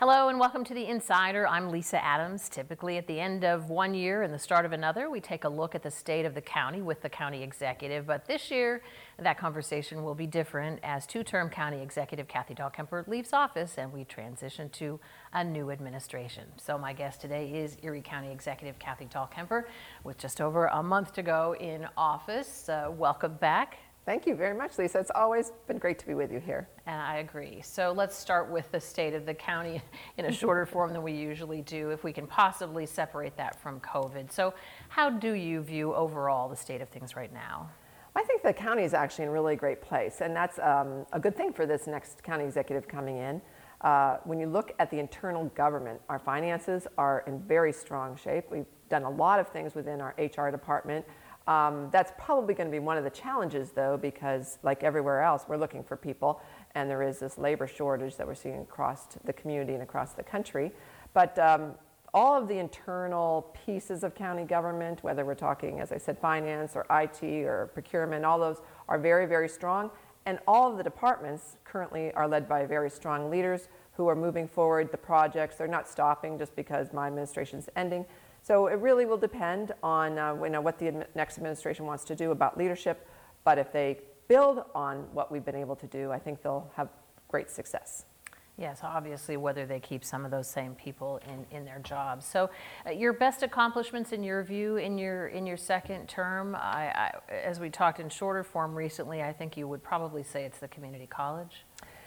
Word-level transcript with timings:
Hello 0.00 0.28
and 0.28 0.38
welcome 0.38 0.62
to 0.62 0.74
The 0.74 0.86
Insider. 0.86 1.48
I'm 1.48 1.72
Lisa 1.72 2.00
Adams. 2.04 2.48
Typically, 2.48 2.98
at 2.98 3.08
the 3.08 3.18
end 3.18 3.44
of 3.44 3.68
one 3.68 3.94
year 3.94 4.22
and 4.22 4.32
the 4.32 4.38
start 4.38 4.64
of 4.64 4.70
another, 4.70 5.10
we 5.10 5.20
take 5.20 5.42
a 5.42 5.48
look 5.48 5.74
at 5.74 5.82
the 5.82 5.90
state 5.90 6.24
of 6.24 6.36
the 6.36 6.40
county 6.40 6.82
with 6.82 7.02
the 7.02 7.08
county 7.08 7.42
executive. 7.42 8.06
But 8.06 8.24
this 8.24 8.48
year, 8.48 8.80
that 9.18 9.38
conversation 9.38 10.04
will 10.04 10.14
be 10.14 10.28
different 10.28 10.78
as 10.84 11.04
two 11.04 11.24
term 11.24 11.50
county 11.50 11.82
executive 11.82 12.28
Kathy 12.28 12.54
Dahlkemper 12.54 13.08
leaves 13.08 13.32
office 13.32 13.74
and 13.76 13.92
we 13.92 14.04
transition 14.04 14.68
to 14.70 15.00
a 15.32 15.42
new 15.42 15.72
administration. 15.72 16.44
So, 16.58 16.78
my 16.78 16.92
guest 16.92 17.20
today 17.20 17.50
is 17.50 17.76
Erie 17.82 18.00
County 18.00 18.30
Executive 18.30 18.78
Kathy 18.78 19.06
Dahlkemper 19.06 19.64
with 20.04 20.16
just 20.16 20.40
over 20.40 20.66
a 20.66 20.80
month 20.80 21.12
to 21.14 21.24
go 21.24 21.56
in 21.58 21.88
office. 21.96 22.68
Uh, 22.68 22.88
welcome 22.88 23.34
back. 23.34 23.78
Thank 24.08 24.26
you 24.26 24.34
very 24.34 24.56
much, 24.56 24.78
Lisa. 24.78 25.00
It's 25.00 25.10
always 25.14 25.52
been 25.66 25.76
great 25.76 25.98
to 25.98 26.06
be 26.06 26.14
with 26.14 26.32
you 26.32 26.40
here. 26.40 26.66
And 26.86 26.98
I 26.98 27.16
agree. 27.16 27.60
So 27.60 27.92
let's 27.94 28.16
start 28.16 28.50
with 28.50 28.72
the 28.72 28.80
state 28.80 29.12
of 29.12 29.26
the 29.26 29.34
county 29.34 29.82
in 30.16 30.24
a 30.24 30.32
shorter 30.32 30.64
form 30.72 30.94
than 30.94 31.02
we 31.02 31.12
usually 31.12 31.60
do, 31.60 31.90
if 31.90 32.04
we 32.04 32.14
can 32.14 32.26
possibly 32.26 32.86
separate 32.86 33.36
that 33.36 33.60
from 33.60 33.80
COVID. 33.80 34.32
So, 34.32 34.54
how 34.88 35.10
do 35.10 35.34
you 35.34 35.60
view 35.60 35.92
overall 35.92 36.48
the 36.48 36.56
state 36.56 36.80
of 36.80 36.88
things 36.88 37.16
right 37.16 37.30
now? 37.34 37.68
I 38.16 38.22
think 38.22 38.42
the 38.42 38.54
county 38.54 38.82
is 38.82 38.94
actually 38.94 39.24
in 39.24 39.28
a 39.28 39.32
really 39.32 39.56
great 39.56 39.82
place, 39.82 40.22
and 40.22 40.34
that's 40.34 40.58
um, 40.58 41.04
a 41.12 41.20
good 41.20 41.36
thing 41.36 41.52
for 41.52 41.66
this 41.66 41.86
next 41.86 42.22
county 42.22 42.44
executive 42.44 42.88
coming 42.88 43.18
in. 43.18 43.42
Uh, 43.82 44.16
when 44.24 44.40
you 44.40 44.46
look 44.46 44.72
at 44.78 44.90
the 44.90 44.98
internal 44.98 45.44
government, 45.54 46.00
our 46.08 46.18
finances 46.18 46.86
are 46.96 47.24
in 47.26 47.40
very 47.40 47.74
strong 47.74 48.16
shape. 48.16 48.46
We've 48.50 48.64
done 48.88 49.02
a 49.02 49.10
lot 49.10 49.38
of 49.38 49.48
things 49.48 49.74
within 49.74 50.00
our 50.00 50.14
HR 50.18 50.50
department. 50.50 51.04
Um, 51.48 51.88
that's 51.90 52.12
probably 52.18 52.52
going 52.52 52.66
to 52.66 52.70
be 52.70 52.78
one 52.78 52.98
of 52.98 53.04
the 53.04 53.10
challenges, 53.10 53.70
though, 53.70 53.96
because 53.96 54.58
like 54.62 54.84
everywhere 54.84 55.22
else, 55.22 55.46
we're 55.48 55.56
looking 55.56 55.82
for 55.82 55.96
people, 55.96 56.42
and 56.74 56.90
there 56.90 57.02
is 57.02 57.18
this 57.18 57.38
labor 57.38 57.66
shortage 57.66 58.16
that 58.16 58.26
we're 58.26 58.34
seeing 58.34 58.60
across 58.60 59.06
the 59.24 59.32
community 59.32 59.72
and 59.72 59.82
across 59.82 60.12
the 60.12 60.22
country. 60.22 60.70
But 61.14 61.38
um, 61.38 61.74
all 62.12 62.36
of 62.36 62.48
the 62.48 62.58
internal 62.58 63.50
pieces 63.64 64.04
of 64.04 64.14
county 64.14 64.44
government, 64.44 65.02
whether 65.02 65.24
we're 65.24 65.34
talking, 65.34 65.80
as 65.80 65.90
I 65.90 65.96
said, 65.96 66.18
finance 66.18 66.76
or 66.76 66.84
IT 66.90 67.24
or 67.24 67.70
procurement, 67.72 68.26
all 68.26 68.38
those 68.38 68.60
are 68.86 68.98
very, 68.98 69.24
very 69.24 69.48
strong. 69.48 69.90
And 70.26 70.38
all 70.46 70.70
of 70.70 70.76
the 70.76 70.84
departments 70.84 71.56
currently 71.64 72.12
are 72.12 72.28
led 72.28 72.46
by 72.46 72.66
very 72.66 72.90
strong 72.90 73.30
leaders 73.30 73.68
who 73.92 74.06
are 74.06 74.14
moving 74.14 74.46
forward 74.46 74.92
the 74.92 74.98
projects. 74.98 75.56
They're 75.56 75.66
not 75.66 75.88
stopping 75.88 76.38
just 76.38 76.54
because 76.54 76.92
my 76.92 77.06
administration 77.06 77.58
is 77.58 77.70
ending. 77.74 78.04
So 78.48 78.68
it 78.68 78.78
really 78.78 79.04
will 79.04 79.18
depend 79.18 79.72
on 79.82 80.18
uh, 80.18 80.34
you 80.42 80.48
know, 80.48 80.62
what 80.62 80.78
the 80.78 81.06
next 81.14 81.36
administration 81.36 81.84
wants 81.84 82.02
to 82.04 82.14
do 82.14 82.30
about 82.30 82.56
leadership. 82.56 83.06
But 83.44 83.58
if 83.58 83.70
they 83.74 83.98
build 84.26 84.64
on 84.74 85.00
what 85.12 85.30
we've 85.30 85.44
been 85.44 85.54
able 85.54 85.76
to 85.76 85.86
do, 85.86 86.10
I 86.10 86.18
think 86.18 86.40
they'll 86.40 86.70
have 86.74 86.88
great 87.28 87.50
success. 87.50 88.06
Yes, 88.56 88.80
obviously, 88.82 89.36
whether 89.36 89.66
they 89.66 89.80
keep 89.80 90.02
some 90.02 90.24
of 90.24 90.30
those 90.30 90.48
same 90.48 90.74
people 90.76 91.20
in, 91.28 91.58
in 91.58 91.66
their 91.66 91.78
jobs. 91.80 92.24
So, 92.24 92.48
uh, 92.86 92.90
your 92.90 93.12
best 93.12 93.42
accomplishments, 93.42 94.12
in 94.12 94.22
your 94.22 94.42
view, 94.42 94.78
in 94.78 94.96
your 94.96 95.28
in 95.28 95.46
your 95.46 95.58
second 95.58 96.08
term, 96.08 96.54
I, 96.56 96.90
I, 97.28 97.32
as 97.44 97.60
we 97.60 97.68
talked 97.68 98.00
in 98.00 98.08
shorter 98.08 98.42
form 98.42 98.74
recently, 98.74 99.22
I 99.22 99.32
think 99.32 99.58
you 99.58 99.68
would 99.68 99.82
probably 99.82 100.22
say 100.22 100.44
it's 100.44 100.58
the 100.58 100.68
community 100.68 101.06
college. 101.06 101.66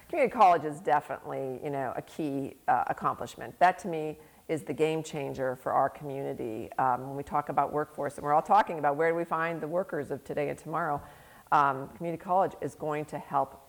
Community 0.09 0.33
college 0.33 0.65
is 0.65 0.79
definitely, 0.79 1.59
you 1.63 1.69
know, 1.69 1.93
a 1.95 2.01
key 2.01 2.55
uh, 2.67 2.85
accomplishment. 2.87 3.57
That 3.59 3.77
to 3.79 3.87
me 3.87 4.17
is 4.51 4.63
the 4.63 4.73
game 4.73 5.01
changer 5.01 5.55
for 5.55 5.71
our 5.71 5.89
community. 5.89 6.69
Um, 6.77 7.07
when 7.07 7.15
we 7.15 7.23
talk 7.23 7.47
about 7.47 7.71
workforce, 7.71 8.17
and 8.17 8.25
we're 8.25 8.33
all 8.33 8.41
talking 8.41 8.79
about 8.79 8.97
where 8.97 9.09
do 9.09 9.15
we 9.15 9.23
find 9.23 9.61
the 9.61 9.67
workers 9.67 10.11
of 10.11 10.25
today 10.25 10.49
and 10.49 10.57
tomorrow, 10.57 11.01
um, 11.53 11.87
community 11.95 12.21
college 12.21 12.51
is 12.59 12.75
going 12.75 13.05
to 13.05 13.17
help 13.17 13.65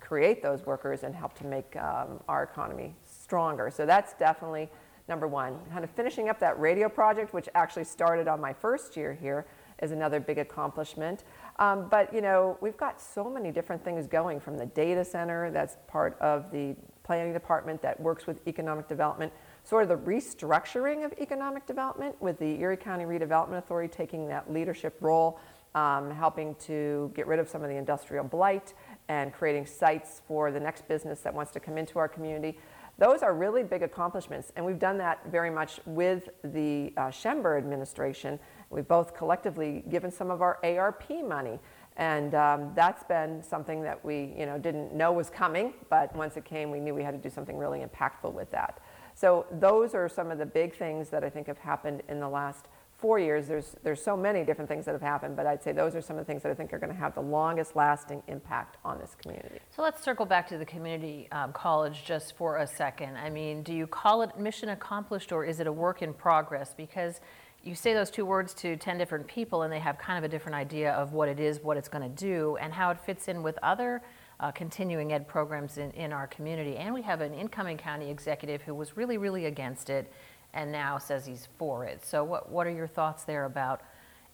create 0.00 0.42
those 0.42 0.66
workers 0.66 1.04
and 1.04 1.14
help 1.14 1.38
to 1.38 1.46
make 1.46 1.76
um, 1.76 2.20
our 2.28 2.42
economy 2.42 2.96
stronger. 3.04 3.70
So 3.70 3.86
that's 3.86 4.14
definitely 4.14 4.68
number 5.08 5.28
one. 5.28 5.60
Kind 5.70 5.84
of 5.84 5.90
finishing 5.90 6.28
up 6.28 6.40
that 6.40 6.58
radio 6.58 6.88
project, 6.88 7.32
which 7.32 7.48
actually 7.54 7.84
started 7.84 8.26
on 8.26 8.40
my 8.40 8.52
first 8.52 8.96
year 8.96 9.14
here, 9.14 9.46
is 9.80 9.92
another 9.92 10.18
big 10.18 10.38
accomplishment. 10.38 11.22
Um, 11.60 11.86
but 11.88 12.12
you 12.12 12.20
know, 12.20 12.58
we've 12.60 12.76
got 12.76 13.00
so 13.00 13.30
many 13.30 13.52
different 13.52 13.84
things 13.84 14.08
going 14.08 14.40
from 14.40 14.58
the 14.58 14.66
data 14.66 15.04
center 15.04 15.52
that's 15.52 15.76
part 15.86 16.18
of 16.20 16.50
the 16.50 16.74
planning 17.04 17.32
department 17.32 17.80
that 17.82 18.00
works 18.00 18.26
with 18.26 18.44
economic 18.48 18.88
development 18.88 19.32
sort 19.66 19.82
of 19.82 19.88
the 19.88 20.10
restructuring 20.10 21.04
of 21.04 21.12
economic 21.20 21.66
development 21.66 22.14
with 22.22 22.38
the 22.38 22.60
Erie 22.60 22.76
County 22.76 23.04
Redevelopment 23.04 23.58
Authority 23.58 23.92
taking 23.92 24.28
that 24.28 24.52
leadership 24.52 24.96
role, 25.00 25.40
um, 25.74 26.08
helping 26.08 26.54
to 26.54 27.10
get 27.16 27.26
rid 27.26 27.40
of 27.40 27.48
some 27.48 27.64
of 27.64 27.68
the 27.68 27.74
industrial 27.74 28.24
blight 28.24 28.74
and 29.08 29.32
creating 29.32 29.66
sites 29.66 30.22
for 30.28 30.52
the 30.52 30.60
next 30.60 30.86
business 30.86 31.20
that 31.20 31.34
wants 31.34 31.50
to 31.50 31.58
come 31.58 31.76
into 31.76 31.98
our 31.98 32.06
community. 32.06 32.56
Those 32.98 33.22
are 33.22 33.34
really 33.34 33.64
big 33.64 33.82
accomplishments, 33.82 34.52
and 34.54 34.64
we've 34.64 34.78
done 34.78 34.98
that 34.98 35.20
very 35.30 35.50
much 35.50 35.80
with 35.84 36.28
the 36.44 36.92
uh, 36.96 37.10
Schember 37.10 37.58
administration. 37.58 38.38
We've 38.70 38.86
both 38.86 39.14
collectively 39.16 39.82
given 39.90 40.12
some 40.12 40.30
of 40.30 40.42
our 40.42 40.60
ARP 40.64 41.10
money, 41.24 41.58
and 41.96 42.34
um, 42.36 42.72
that's 42.74 43.02
been 43.02 43.42
something 43.42 43.82
that 43.82 44.02
we, 44.04 44.32
you 44.38 44.46
know, 44.46 44.58
didn't 44.58 44.94
know 44.94 45.12
was 45.12 45.28
coming, 45.28 45.74
but 45.90 46.14
once 46.14 46.36
it 46.36 46.44
came, 46.44 46.70
we 46.70 46.78
knew 46.78 46.94
we 46.94 47.02
had 47.02 47.20
to 47.20 47.28
do 47.28 47.34
something 47.34 47.58
really 47.58 47.80
impactful 47.80 48.32
with 48.32 48.50
that. 48.52 48.80
So 49.16 49.46
those 49.50 49.94
are 49.94 50.10
some 50.10 50.30
of 50.30 50.36
the 50.36 50.44
big 50.44 50.76
things 50.76 51.08
that 51.08 51.24
I 51.24 51.30
think 51.30 51.46
have 51.46 51.58
happened 51.58 52.02
in 52.06 52.20
the 52.20 52.28
last 52.28 52.66
four 52.98 53.18
years. 53.18 53.48
There's, 53.48 53.74
there's 53.82 54.02
so 54.02 54.14
many 54.14 54.44
different 54.44 54.68
things 54.68 54.84
that 54.84 54.92
have 54.92 55.00
happened, 55.00 55.36
but 55.36 55.46
I'd 55.46 55.62
say 55.62 55.72
those 55.72 55.96
are 55.96 56.02
some 56.02 56.18
of 56.18 56.26
the 56.26 56.30
things 56.30 56.42
that 56.42 56.52
I 56.52 56.54
think 56.54 56.72
are 56.74 56.78
going 56.78 56.92
to 56.92 56.98
have 56.98 57.14
the 57.14 57.22
longest 57.22 57.74
lasting 57.74 58.22
impact 58.28 58.76
on 58.84 58.98
this 58.98 59.16
community. 59.20 59.58
So 59.74 59.82
let's 59.82 60.02
circle 60.02 60.26
back 60.26 60.46
to 60.48 60.58
the 60.58 60.66
community 60.66 61.28
um, 61.32 61.54
college 61.54 62.04
just 62.04 62.36
for 62.36 62.58
a 62.58 62.66
second. 62.66 63.16
I 63.16 63.30
mean, 63.30 63.62
do 63.62 63.72
you 63.72 63.86
call 63.86 64.20
it 64.20 64.38
mission 64.38 64.68
accomplished 64.68 65.32
or 65.32 65.46
is 65.46 65.60
it 65.60 65.66
a 65.66 65.72
work 65.72 66.02
in 66.02 66.12
progress? 66.12 66.74
Because 66.76 67.20
you 67.64 67.74
say 67.74 67.94
those 67.94 68.10
two 68.10 68.26
words 68.26 68.52
to 68.54 68.76
10 68.76 68.98
different 68.98 69.26
people 69.26 69.62
and 69.62 69.72
they 69.72 69.80
have 69.80 69.96
kind 69.96 70.18
of 70.18 70.24
a 70.24 70.28
different 70.28 70.56
idea 70.56 70.92
of 70.92 71.14
what 71.14 71.30
it 71.30 71.40
is, 71.40 71.62
what 71.62 71.78
it's 71.78 71.88
going 71.88 72.04
to 72.04 72.14
do, 72.14 72.58
and 72.60 72.72
how 72.72 72.90
it 72.90 73.00
fits 73.00 73.28
in 73.28 73.42
with 73.42 73.58
other 73.62 74.02
uh, 74.40 74.50
continuing 74.50 75.12
ed 75.12 75.26
programs 75.26 75.78
in, 75.78 75.90
in 75.92 76.12
our 76.12 76.26
community. 76.26 76.76
And 76.76 76.92
we 76.92 77.02
have 77.02 77.20
an 77.20 77.34
incoming 77.34 77.76
county 77.78 78.10
executive 78.10 78.62
who 78.62 78.74
was 78.74 78.96
really, 78.96 79.18
really 79.18 79.46
against 79.46 79.90
it 79.90 80.12
and 80.52 80.72
now 80.72 80.98
says 80.98 81.26
he's 81.26 81.48
for 81.58 81.84
it. 81.84 82.04
So, 82.04 82.24
what, 82.24 82.50
what 82.50 82.66
are 82.66 82.70
your 82.70 82.86
thoughts 82.86 83.24
there 83.24 83.44
about 83.44 83.82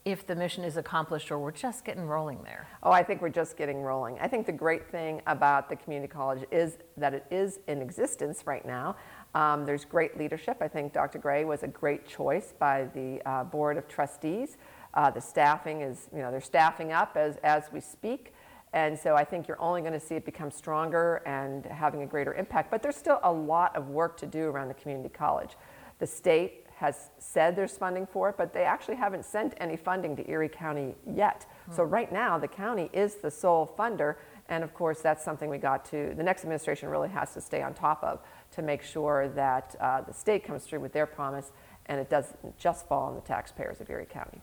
if 0.04 0.26
the 0.26 0.34
mission 0.34 0.64
is 0.64 0.76
accomplished 0.76 1.30
or 1.30 1.38
we're 1.38 1.52
just 1.52 1.84
getting 1.84 2.04
rolling 2.04 2.42
there? 2.42 2.66
Oh, 2.82 2.90
I 2.90 3.02
think 3.02 3.22
we're 3.22 3.28
just 3.28 3.56
getting 3.56 3.82
rolling. 3.82 4.18
I 4.20 4.28
think 4.28 4.46
the 4.46 4.52
great 4.52 4.90
thing 4.90 5.22
about 5.26 5.68
the 5.68 5.76
community 5.76 6.10
college 6.10 6.44
is 6.50 6.78
that 6.96 7.14
it 7.14 7.26
is 7.30 7.60
in 7.68 7.80
existence 7.80 8.42
right 8.46 8.64
now. 8.66 8.96
Um, 9.34 9.64
there's 9.64 9.84
great 9.84 10.18
leadership. 10.18 10.58
I 10.60 10.68
think 10.68 10.92
Dr. 10.92 11.18
Gray 11.18 11.44
was 11.44 11.62
a 11.62 11.68
great 11.68 12.06
choice 12.06 12.52
by 12.58 12.88
the 12.94 13.22
uh, 13.26 13.44
Board 13.44 13.76
of 13.76 13.88
Trustees. 13.88 14.56
Uh, 14.94 15.10
the 15.10 15.20
staffing 15.20 15.80
is, 15.80 16.08
you 16.12 16.20
know, 16.20 16.30
they're 16.30 16.40
staffing 16.40 16.92
up 16.92 17.16
as, 17.16 17.36
as 17.38 17.64
we 17.72 17.80
speak. 17.80 18.34
And 18.72 18.98
so 18.98 19.14
I 19.14 19.24
think 19.24 19.48
you're 19.48 19.60
only 19.60 19.82
going 19.82 19.92
to 19.92 20.00
see 20.00 20.14
it 20.14 20.24
become 20.24 20.50
stronger 20.50 21.22
and 21.26 21.66
having 21.66 22.02
a 22.02 22.06
greater 22.06 22.34
impact. 22.34 22.70
But 22.70 22.82
there's 22.82 22.96
still 22.96 23.20
a 23.22 23.32
lot 23.32 23.76
of 23.76 23.88
work 23.88 24.16
to 24.18 24.26
do 24.26 24.46
around 24.46 24.68
the 24.68 24.74
community 24.74 25.10
college. 25.10 25.56
The 25.98 26.06
state 26.06 26.66
has 26.76 27.10
said 27.18 27.54
there's 27.54 27.76
funding 27.76 28.06
for 28.06 28.30
it, 28.30 28.36
but 28.36 28.52
they 28.52 28.64
actually 28.64 28.96
haven't 28.96 29.24
sent 29.24 29.54
any 29.58 29.76
funding 29.76 30.16
to 30.16 30.28
Erie 30.28 30.48
County 30.48 30.96
yet. 31.06 31.46
Mm-hmm. 31.46 31.76
So 31.76 31.84
right 31.84 32.10
now, 32.10 32.38
the 32.38 32.48
county 32.48 32.90
is 32.92 33.16
the 33.16 33.30
sole 33.30 33.72
funder. 33.78 34.16
And 34.48 34.64
of 34.64 34.74
course, 34.74 35.00
that's 35.00 35.24
something 35.24 35.48
we 35.48 35.58
got 35.58 35.84
to, 35.86 36.12
the 36.16 36.22
next 36.22 36.42
administration 36.42 36.88
really 36.88 37.08
has 37.10 37.34
to 37.34 37.40
stay 37.40 37.62
on 37.62 37.74
top 37.74 38.02
of 38.02 38.20
to 38.52 38.62
make 38.62 38.82
sure 38.82 39.28
that 39.28 39.76
uh, 39.80 40.00
the 40.00 40.12
state 40.12 40.44
comes 40.44 40.64
through 40.64 40.80
with 40.80 40.92
their 40.92 41.06
promise 41.06 41.52
and 41.86 42.00
it 42.00 42.10
doesn't 42.10 42.58
just 42.58 42.88
fall 42.88 43.04
on 43.04 43.14
the 43.14 43.20
taxpayers 43.20 43.80
of 43.80 43.88
Erie 43.88 44.06
County. 44.06 44.40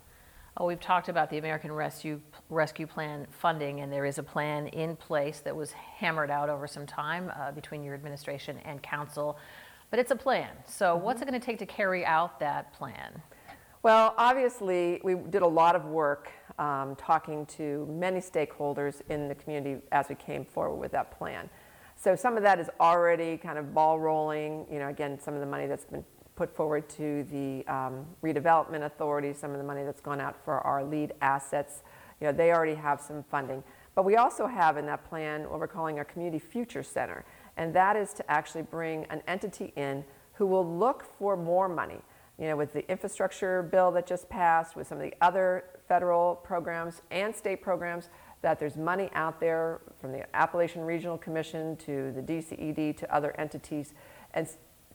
Oh, 0.61 0.65
we've 0.65 0.79
talked 0.79 1.07
about 1.07 1.29
the 1.29 1.37
American 1.37 1.71
Rescue, 1.71 2.19
Rescue 2.49 2.85
Plan 2.85 3.25
funding, 3.29 3.79
and 3.79 3.93
there 3.93 4.03
is 4.03 4.17
a 4.17 4.23
plan 4.23 4.67
in 4.67 4.97
place 4.97 5.39
that 5.39 5.55
was 5.55 5.71
hammered 5.71 6.29
out 6.29 6.49
over 6.49 6.67
some 6.67 6.85
time 6.85 7.31
uh, 7.39 7.53
between 7.53 7.81
your 7.81 7.93
administration 7.93 8.57
and 8.65 8.83
council. 8.83 9.37
But 9.89 10.01
it's 10.01 10.11
a 10.11 10.17
plan. 10.17 10.49
So, 10.65 10.95
mm-hmm. 10.95 11.05
what's 11.05 11.21
it 11.21 11.29
going 11.29 11.39
to 11.39 11.45
take 11.45 11.59
to 11.59 11.65
carry 11.65 12.05
out 12.05 12.41
that 12.41 12.73
plan? 12.73 13.21
Well, 13.83 14.13
obviously, 14.17 14.99
we 15.01 15.15
did 15.15 15.43
a 15.43 15.47
lot 15.47 15.77
of 15.77 15.85
work 15.85 16.29
um, 16.57 16.97
talking 16.97 17.45
to 17.45 17.87
many 17.89 18.19
stakeholders 18.19 19.01
in 19.07 19.29
the 19.29 19.35
community 19.35 19.81
as 19.93 20.09
we 20.09 20.15
came 20.15 20.43
forward 20.43 20.75
with 20.75 20.91
that 20.91 21.17
plan. 21.17 21.49
So, 21.95 22.17
some 22.17 22.35
of 22.35 22.43
that 22.43 22.59
is 22.59 22.69
already 22.81 23.37
kind 23.37 23.57
of 23.57 23.73
ball 23.73 23.97
rolling. 23.97 24.65
You 24.69 24.79
know, 24.79 24.89
again, 24.89 25.17
some 25.21 25.35
of 25.35 25.39
the 25.39 25.45
money 25.45 25.67
that's 25.67 25.85
been 25.85 26.03
put 26.39 26.55
forward 26.55 26.87
to 26.87 27.25
the 27.25 27.67
um, 27.67 28.05
redevelopment 28.23 28.85
authority, 28.85 29.33
some 29.33 29.51
of 29.51 29.57
the 29.57 29.63
money 29.63 29.83
that's 29.83 29.99
gone 29.99 30.21
out 30.21 30.37
for 30.45 30.61
our 30.61 30.85
lead 30.85 31.11
assets. 31.21 31.83
You 32.21 32.27
know, 32.27 32.31
they 32.31 32.53
already 32.53 32.75
have 32.75 33.01
some 33.01 33.23
funding. 33.23 33.61
But 33.93 34.05
we 34.05 34.15
also 34.15 34.47
have 34.47 34.77
in 34.77 34.85
that 34.85 35.03
plan 35.03 35.49
what 35.49 35.59
we're 35.59 35.67
calling 35.67 35.97
our 35.97 36.05
Community 36.05 36.39
Future 36.39 36.81
Center, 36.81 37.25
and 37.57 37.73
that 37.75 37.97
is 37.97 38.13
to 38.13 38.31
actually 38.31 38.61
bring 38.61 39.03
an 39.09 39.21
entity 39.27 39.73
in 39.75 40.05
who 40.31 40.47
will 40.47 40.65
look 40.65 41.03
for 41.17 41.35
more 41.35 41.67
money. 41.67 41.99
You 42.37 42.47
know, 42.47 42.55
with 42.55 42.71
the 42.71 42.89
infrastructure 42.89 43.61
bill 43.61 43.91
that 43.91 44.07
just 44.07 44.29
passed, 44.29 44.77
with 44.77 44.87
some 44.87 44.97
of 44.97 45.03
the 45.03 45.13
other 45.19 45.65
federal 45.89 46.35
programs 46.35 47.01
and 47.11 47.35
state 47.35 47.61
programs, 47.61 48.07
that 48.43 48.59
there's 48.61 48.77
money 48.77 49.09
out 49.13 49.41
there 49.41 49.81
from 49.99 50.13
the 50.13 50.23
Appalachian 50.33 50.85
Regional 50.85 51.17
Commission 51.17 51.75
to 51.75 52.13
the 52.13 52.21
DCED 52.21 52.95
to 52.95 53.13
other 53.13 53.37
entities. 53.37 53.93
And 54.33 54.47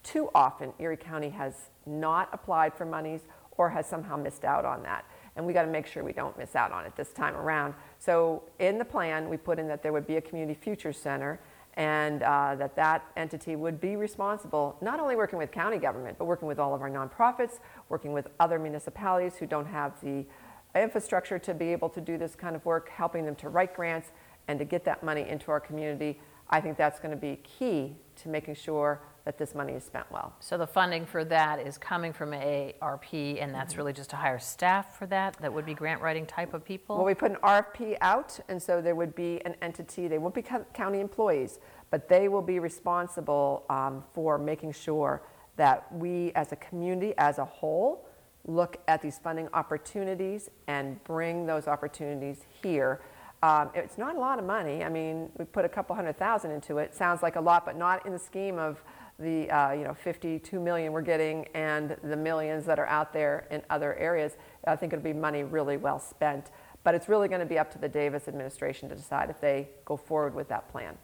too 0.05 0.29
often 0.33 0.71
Erie 0.79 0.95
County 0.95 1.29
has 1.29 1.69
not 1.85 2.29
applied 2.31 2.73
for 2.73 2.85
monies 2.85 3.21
or 3.57 3.69
has 3.69 3.87
somehow 3.87 4.15
missed 4.15 4.45
out 4.45 4.63
on 4.63 4.83
that. 4.83 5.05
And 5.35 5.45
we 5.45 5.51
got 5.51 5.63
to 5.63 5.71
make 5.71 5.87
sure 5.87 6.03
we 6.03 6.13
don't 6.13 6.37
miss 6.37 6.55
out 6.55 6.71
on 6.71 6.85
it 6.85 6.95
this 6.95 7.11
time 7.11 7.35
around. 7.35 7.73
So 7.99 8.43
in 8.59 8.77
the 8.77 8.85
plan, 8.85 9.27
we 9.27 9.37
put 9.37 9.59
in 9.59 9.67
that 9.67 9.83
there 9.83 9.91
would 9.91 10.07
be 10.07 10.15
a 10.15 10.21
community 10.21 10.57
futures 10.59 10.97
center 10.97 11.39
and 11.73 12.23
uh, 12.23 12.55
that 12.55 12.75
that 12.77 13.03
entity 13.17 13.57
would 13.57 13.81
be 13.81 13.97
responsible, 13.97 14.77
not 14.79 14.99
only 14.99 15.17
working 15.17 15.37
with 15.37 15.51
county 15.51 15.77
government, 15.77 16.17
but 16.17 16.25
working 16.25 16.47
with 16.47 16.57
all 16.57 16.73
of 16.73 16.81
our 16.81 16.89
nonprofits, 16.89 17.59
working 17.89 18.13
with 18.13 18.29
other 18.39 18.57
municipalities 18.57 19.35
who 19.35 19.45
don't 19.45 19.65
have 19.65 19.99
the 20.01 20.25
infrastructure 20.73 21.37
to 21.39 21.53
be 21.53 21.67
able 21.67 21.89
to 21.89 21.99
do 21.99 22.17
this 22.17 22.33
kind 22.33 22.55
of 22.55 22.63
work, 22.65 22.89
helping 22.89 23.25
them 23.25 23.35
to 23.35 23.49
write 23.49 23.75
grants 23.75 24.09
and 24.47 24.59
to 24.59 24.65
get 24.65 24.85
that 24.85 25.03
money 25.03 25.27
into 25.27 25.51
our 25.51 25.59
community. 25.59 26.19
I 26.49 26.61
think 26.61 26.77
that's 26.77 26.99
going 26.99 27.11
to 27.11 27.17
be 27.17 27.37
key 27.37 27.95
to 28.17 28.29
making 28.29 28.55
sure 28.55 29.01
that 29.25 29.39
this 29.39 29.55
money 29.55 29.73
is 29.73 29.83
spent 29.83 30.05
well. 30.11 30.33
So 30.39 30.57
the 30.57 30.67
funding 30.67 31.05
for 31.05 31.25
that 31.25 31.59
is 31.59 31.79
coming 31.79 32.13
from 32.13 32.31
ARP, 32.31 33.13
and 33.13 33.53
that's 33.53 33.75
really 33.75 33.91
just 33.91 34.11
to 34.11 34.15
hire 34.15 34.37
staff 34.37 34.97
for 34.97 35.07
that? 35.07 35.35
That 35.41 35.51
would 35.51 35.65
be 35.65 35.73
grant 35.73 36.01
writing 36.01 36.27
type 36.27 36.53
of 36.53 36.63
people? 36.63 36.97
Well, 36.97 37.05
we 37.05 37.15
put 37.15 37.31
an 37.31 37.37
RFP 37.37 37.97
out, 38.01 38.39
and 38.47 38.61
so 38.61 38.81
there 38.81 38.93
would 38.93 39.15
be 39.15 39.41
an 39.43 39.55
entity, 39.63 40.07
they 40.07 40.19
won't 40.19 40.35
be 40.35 40.43
co- 40.43 40.65
county 40.73 40.99
employees, 40.99 41.59
but 41.89 42.07
they 42.07 42.27
will 42.27 42.43
be 42.43 42.59
responsible 42.59 43.65
um, 43.69 44.03
for 44.13 44.37
making 44.37 44.73
sure 44.73 45.23
that 45.55 45.91
we 45.91 46.31
as 46.35 46.51
a 46.51 46.55
community 46.57 47.13
as 47.17 47.39
a 47.39 47.45
whole 47.45 48.07
look 48.47 48.77
at 48.87 49.01
these 49.01 49.17
funding 49.17 49.49
opportunities 49.53 50.49
and 50.67 51.03
bring 51.03 51.47
those 51.47 51.67
opportunities 51.67 52.45
here. 52.61 53.01
Um, 53.45 53.69
it's 53.75 53.99
not 53.99 54.15
a 54.15 54.19
lot 54.19 54.39
of 54.39 54.45
money. 54.45 54.83
I 54.83 54.89
mean, 54.89 55.29
we 55.37 55.45
put 55.45 55.65
a 55.65 55.69
couple 55.69 55.95
hundred 55.95 56.17
thousand 56.17 56.49
into 56.49 56.79
it. 56.79 56.95
Sounds 56.95 57.21
like 57.21 57.35
a 57.35 57.39
lot, 57.39 57.63
but 57.63 57.77
not 57.77 58.03
in 58.03 58.11
the 58.11 58.17
scheme 58.17 58.57
of 58.57 58.83
the 59.19 59.47
uh, 59.51 59.71
you 59.71 59.83
know 59.83 59.93
52 59.93 60.59
million 60.59 60.91
we're 60.91 61.03
getting 61.03 61.45
and 61.53 61.95
the 62.03 62.15
millions 62.15 62.65
that 62.65 62.79
are 62.79 62.87
out 62.87 63.13
there 63.13 63.45
in 63.51 63.61
other 63.69 63.93
areas. 63.97 64.37
I 64.65 64.75
think 64.75 64.93
it'll 64.93 65.03
be 65.03 65.13
money 65.13 65.43
really 65.43 65.77
well 65.77 65.99
spent. 65.99 66.49
But 66.83 66.95
it's 66.95 67.07
really 67.07 67.27
going 67.27 67.39
to 67.39 67.45
be 67.45 67.59
up 67.59 67.71
to 67.73 67.77
the 67.77 67.87
Davis 67.87 68.27
administration 68.27 68.89
to 68.89 68.95
decide 68.95 69.29
if 69.29 69.39
they 69.39 69.69
go 69.85 69.95
forward 69.95 70.33
with 70.33 70.47
that 70.49 70.67
plan. 70.69 70.97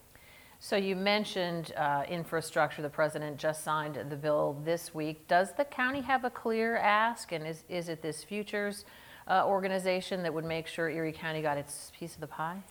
So 0.57 0.75
you 0.75 0.95
mentioned 0.95 1.73
uh, 1.77 2.05
infrastructure. 2.09 2.81
The 2.81 2.89
president 2.89 3.37
just 3.37 3.63
signed 3.63 4.03
the 4.09 4.15
bill 4.15 4.59
this 4.65 4.95
week. 4.95 5.27
Does 5.27 5.53
the 5.53 5.65
county 5.65 6.01
have 6.01 6.25
a 6.25 6.31
clear 6.31 6.77
ask, 6.77 7.31
and 7.33 7.45
is, 7.45 7.65
is 7.69 7.87
it 7.87 8.01
this 8.01 8.23
futures 8.23 8.85
uh, 9.31 9.45
organization 9.47 10.21
that 10.23 10.33
would 10.33 10.45
make 10.45 10.67
sure 10.67 10.89
Erie 10.89 11.13
County 11.13 11.41
got 11.41 11.57
its 11.57 11.91
piece 11.97 12.13
of 12.13 12.21
the 12.21 12.27
pie? 12.27 12.61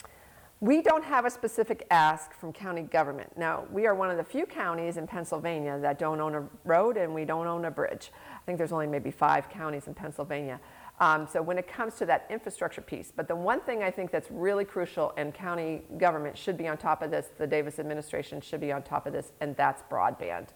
We 0.61 0.83
don't 0.83 1.03
have 1.05 1.25
a 1.25 1.31
specific 1.31 1.87
ask 1.91 2.35
from 2.35 2.53
county 2.53 2.83
government. 2.83 3.35
Now, 3.35 3.65
we 3.73 3.87
are 3.87 3.95
one 3.95 4.11
of 4.11 4.19
the 4.19 4.25
few 4.25 4.45
counties 4.45 4.99
in 4.99 5.07
Pennsylvania 5.07 5.79
that 5.81 5.99
don't 5.99 6.21
own 6.21 6.35
a 6.35 6.47
road 6.65 6.99
and 6.99 7.15
we 7.15 7.25
don't 7.25 7.47
own 7.47 7.65
a 7.65 7.71
bridge. 7.71 8.13
I 8.37 8.45
think 8.45 8.59
there's 8.59 8.73
only 8.73 8.87
maybe 8.87 9.11
five 9.11 9.49
counties 9.49 9.87
in 9.87 9.95
Pennsylvania. 9.95 10.61
Um, 11.01 11.27
so 11.27 11.41
when 11.41 11.57
it 11.57 11.67
comes 11.67 11.95
to 11.95 12.07
that 12.07 12.27
infrastructure 12.29 12.83
piece, 12.83 13.11
but 13.15 13.27
the 13.27 13.35
one 13.35 13.63
thing 13.63 13.83
I 13.83 13.91
think 13.91 14.11
that's 14.11 14.31
really 14.31 14.67
crucial 14.67 15.15
and 15.17 15.33
county 15.33 15.81
government 15.97 16.37
should 16.37 16.59
be 16.59 16.69
on 16.69 16.77
top 16.77 17.01
of 17.01 17.11
this, 17.11 17.29
the 17.39 17.47
Davis 17.47 17.79
administration 17.79 18.43
should 18.43 18.61
be 18.61 18.71
on 18.71 18.83
top 18.83 19.07
of 19.07 19.15
this, 19.15 19.33
and 19.41 19.57
that's 19.57 19.83
broadband. 19.91 20.49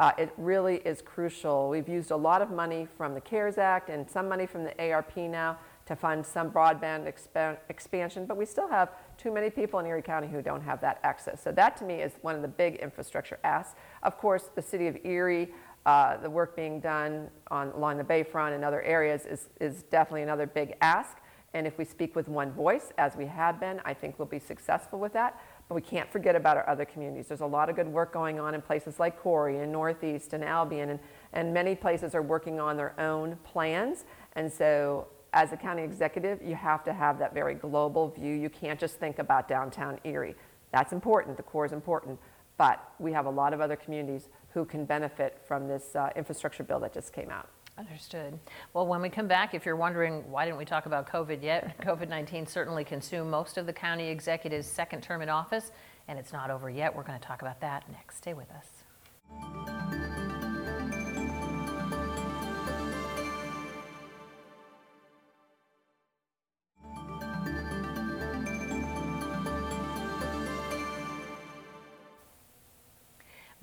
Uh, 0.00 0.12
it 0.16 0.32
really 0.38 0.76
is 0.86 1.02
crucial. 1.02 1.68
We've 1.68 1.86
used 1.86 2.10
a 2.10 2.16
lot 2.16 2.40
of 2.40 2.50
money 2.50 2.88
from 2.96 3.12
the 3.12 3.20
CARES 3.20 3.58
Act 3.58 3.90
and 3.90 4.08
some 4.08 4.30
money 4.30 4.46
from 4.46 4.64
the 4.64 4.90
ARP 4.90 5.14
now 5.18 5.58
to 5.84 5.94
fund 5.94 6.24
some 6.24 6.50
broadband 6.50 7.06
expan- 7.06 7.58
expansion, 7.68 8.24
but 8.24 8.38
we 8.38 8.46
still 8.46 8.66
have 8.66 8.92
too 9.18 9.30
many 9.30 9.50
people 9.50 9.78
in 9.78 9.84
Erie 9.84 10.00
County 10.00 10.26
who 10.26 10.40
don't 10.40 10.62
have 10.62 10.80
that 10.80 11.00
access. 11.02 11.42
So 11.42 11.52
that 11.52 11.76
to 11.76 11.84
me 11.84 11.96
is 11.96 12.12
one 12.22 12.34
of 12.34 12.40
the 12.40 12.48
big 12.48 12.76
infrastructure 12.76 13.38
asks. 13.44 13.74
Of 14.02 14.16
course, 14.16 14.48
the 14.54 14.62
city 14.62 14.86
of 14.86 14.96
Erie, 15.04 15.50
uh, 15.84 16.16
the 16.16 16.30
work 16.30 16.56
being 16.56 16.80
done 16.80 17.28
on, 17.50 17.68
along 17.72 17.98
the 17.98 18.04
bayfront 18.04 18.54
and 18.54 18.64
other 18.64 18.80
areas 18.80 19.26
is, 19.26 19.50
is 19.60 19.82
definitely 19.82 20.22
another 20.22 20.46
big 20.46 20.76
ask. 20.80 21.18
And 21.52 21.66
if 21.66 21.76
we 21.76 21.84
speak 21.84 22.16
with 22.16 22.26
one 22.26 22.52
voice, 22.52 22.90
as 22.96 23.16
we 23.16 23.26
have 23.26 23.60
been, 23.60 23.82
I 23.84 23.92
think 23.92 24.18
we'll 24.18 24.28
be 24.28 24.38
successful 24.38 24.98
with 24.98 25.12
that. 25.12 25.38
But 25.70 25.76
we 25.76 25.82
can't 25.82 26.10
forget 26.10 26.34
about 26.34 26.56
our 26.56 26.68
other 26.68 26.84
communities. 26.84 27.28
There's 27.28 27.42
a 27.42 27.46
lot 27.46 27.70
of 27.70 27.76
good 27.76 27.86
work 27.86 28.12
going 28.12 28.40
on 28.40 28.56
in 28.56 28.60
places 28.60 28.98
like 28.98 29.22
Corry 29.22 29.62
and 29.62 29.70
Northeast 29.70 30.32
and 30.32 30.42
Albion, 30.42 30.90
and, 30.90 30.98
and 31.32 31.54
many 31.54 31.76
places 31.76 32.12
are 32.16 32.22
working 32.22 32.58
on 32.58 32.76
their 32.76 32.98
own 32.98 33.38
plans. 33.44 34.04
And 34.34 34.52
so 34.52 35.06
as 35.32 35.52
a 35.52 35.56
county 35.56 35.84
executive, 35.84 36.42
you 36.42 36.56
have 36.56 36.82
to 36.82 36.92
have 36.92 37.20
that 37.20 37.34
very 37.34 37.54
global 37.54 38.08
view. 38.08 38.34
You 38.34 38.50
can't 38.50 38.80
just 38.80 38.96
think 38.96 39.20
about 39.20 39.46
downtown 39.46 40.00
Erie. 40.02 40.34
That's 40.72 40.92
important, 40.92 41.36
the 41.36 41.44
core 41.44 41.66
is 41.66 41.72
important, 41.72 42.18
but 42.58 42.84
we 42.98 43.12
have 43.12 43.26
a 43.26 43.30
lot 43.30 43.54
of 43.54 43.60
other 43.60 43.76
communities 43.76 44.28
who 44.52 44.64
can 44.64 44.84
benefit 44.84 45.40
from 45.46 45.68
this 45.68 45.94
uh, 45.94 46.10
infrastructure 46.16 46.64
bill 46.64 46.80
that 46.80 46.92
just 46.92 47.12
came 47.12 47.30
out. 47.30 47.48
Understood. 47.80 48.38
Well, 48.74 48.86
when 48.86 49.00
we 49.00 49.08
come 49.08 49.26
back, 49.26 49.54
if 49.54 49.64
you're 49.64 49.76
wondering 49.76 50.30
why 50.30 50.44
didn't 50.44 50.58
we 50.58 50.66
talk 50.66 50.84
about 50.84 51.08
COVID 51.10 51.42
yet, 51.42 51.78
COVID 51.82 52.10
19 52.10 52.46
certainly 52.46 52.84
consumed 52.84 53.30
most 53.30 53.56
of 53.56 53.64
the 53.64 53.72
county 53.72 54.08
executive's 54.08 54.66
second 54.66 55.02
term 55.02 55.22
in 55.22 55.30
office, 55.30 55.72
and 56.06 56.18
it's 56.18 56.32
not 56.32 56.50
over 56.50 56.68
yet. 56.68 56.94
We're 56.94 57.04
going 57.04 57.18
to 57.18 57.26
talk 57.26 57.40
about 57.40 57.60
that 57.62 57.90
next. 57.90 58.18
Stay 58.18 58.34
with 58.34 58.50
us. 58.50 59.69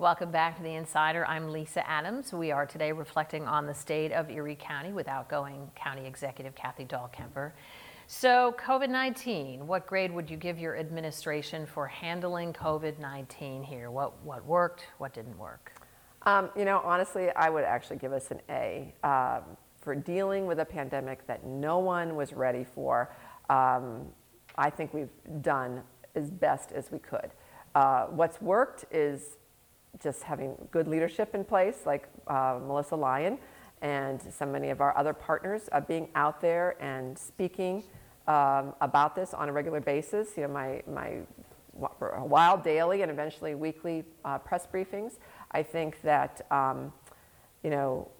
Welcome 0.00 0.30
back 0.30 0.56
to 0.58 0.62
The 0.62 0.74
Insider. 0.74 1.26
I'm 1.26 1.50
Lisa 1.50 1.84
Adams. 1.90 2.32
We 2.32 2.52
are 2.52 2.64
today 2.64 2.92
reflecting 2.92 3.48
on 3.48 3.66
the 3.66 3.74
state 3.74 4.12
of 4.12 4.30
Erie 4.30 4.54
County 4.54 4.92
with 4.92 5.08
outgoing 5.08 5.72
County 5.74 6.06
Executive 6.06 6.54
Kathy 6.54 6.84
Dahlkemper. 6.84 7.50
So, 8.06 8.54
COVID 8.64 8.90
19, 8.90 9.66
what 9.66 9.88
grade 9.88 10.12
would 10.12 10.30
you 10.30 10.36
give 10.36 10.56
your 10.56 10.76
administration 10.76 11.66
for 11.66 11.88
handling 11.88 12.52
COVID 12.52 13.00
19 13.00 13.64
here? 13.64 13.90
What, 13.90 14.22
what 14.22 14.46
worked, 14.46 14.84
what 14.98 15.12
didn't 15.12 15.36
work? 15.36 15.72
Um, 16.22 16.50
you 16.56 16.64
know, 16.64 16.80
honestly, 16.84 17.30
I 17.30 17.50
would 17.50 17.64
actually 17.64 17.96
give 17.96 18.12
us 18.12 18.30
an 18.30 18.40
A 18.50 18.94
um, 19.02 19.56
for 19.80 19.96
dealing 19.96 20.46
with 20.46 20.60
a 20.60 20.64
pandemic 20.64 21.26
that 21.26 21.44
no 21.44 21.80
one 21.80 22.14
was 22.14 22.32
ready 22.32 22.64
for. 22.72 23.12
Um, 23.50 24.06
I 24.56 24.70
think 24.70 24.94
we've 24.94 25.10
done 25.42 25.82
as 26.14 26.30
best 26.30 26.70
as 26.70 26.92
we 26.92 27.00
could. 27.00 27.32
Uh, 27.74 28.04
what's 28.04 28.40
worked 28.40 28.84
is 28.92 29.38
just 30.02 30.22
having 30.22 30.56
good 30.70 30.88
leadership 30.88 31.34
in 31.34 31.44
place, 31.44 31.80
like 31.86 32.08
uh, 32.26 32.58
Melissa 32.66 32.96
Lyon 32.96 33.38
and 33.80 34.20
so 34.20 34.44
many 34.44 34.70
of 34.70 34.80
our 34.80 34.96
other 34.96 35.12
partners, 35.12 35.68
uh, 35.72 35.80
being 35.80 36.08
out 36.14 36.40
there 36.40 36.76
and 36.82 37.16
speaking 37.18 37.84
um, 38.26 38.74
about 38.80 39.14
this 39.14 39.32
on 39.34 39.48
a 39.48 39.52
regular 39.52 39.80
basis. 39.80 40.36
You 40.36 40.44
know, 40.44 40.48
my, 40.48 40.82
my 40.92 41.20
while 41.72 42.58
daily 42.58 43.02
and 43.02 43.10
eventually 43.10 43.54
weekly 43.54 44.04
uh, 44.24 44.38
press 44.38 44.66
briefings. 44.66 45.18
I 45.52 45.62
think 45.62 46.00
that, 46.02 46.44
um, 46.50 46.92
you 47.62 47.70
know, 47.70 48.10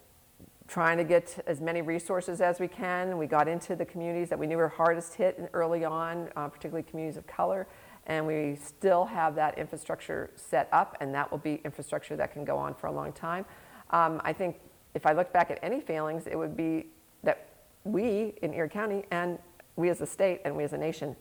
trying 0.69 0.99
to 0.99 1.05
get 1.05 1.43
as 1.47 1.61
many 1.61 1.83
resources 1.83 2.41
as 2.41 2.61
we 2.61 2.69
can. 2.69 3.19
We 3.19 3.27
got 3.27 3.49
into 3.49 3.75
the 3.75 3.85
communities 3.85 4.29
that 4.29 4.39
we 4.39 4.47
knew 4.47 4.59
were 4.59 4.69
hardest 4.69 5.15
hit 5.15 5.51
early 5.55 5.85
on, 5.85 6.29
uh, 6.37 6.49
particularly 6.49 6.85
communities 6.89 7.17
of 7.17 7.27
color 7.27 7.67
and 8.09 8.27
we 8.27 8.57
still 8.57 9.05
have 9.05 9.35
that 9.35 9.59
infrastructure 9.59 10.31
set 10.35 10.69
up, 10.73 10.97
and 11.01 11.15
that 11.15 11.31
will 11.31 11.39
be 11.39 11.61
infrastructure 11.65 12.17
that 12.17 12.33
can 12.33 12.45
go 12.45 12.57
on 12.57 12.75
for 12.75 12.87
a 12.87 12.93
long 12.93 13.13
time. 13.13 13.45
Um, 13.91 14.21
I 14.25 14.33
think 14.33 14.57
if 14.95 15.07
I 15.07 15.13
look 15.13 15.33
back 15.33 15.51
at 15.51 15.59
any 15.63 15.81
failings, 15.81 16.27
it 16.27 16.37
would 16.37 16.57
be 16.57 16.87
that 17.23 17.49
we 17.85 18.35
in 18.43 18.55
Erie 18.55 18.69
County 18.69 19.05
and 19.11 19.39
we 19.77 19.91
as 19.91 20.01
a 20.01 20.07
state 20.07 20.41
and 20.45 20.57
we 20.57 20.65
as 20.65 20.73
a 20.73 20.79
nation, 20.79 21.15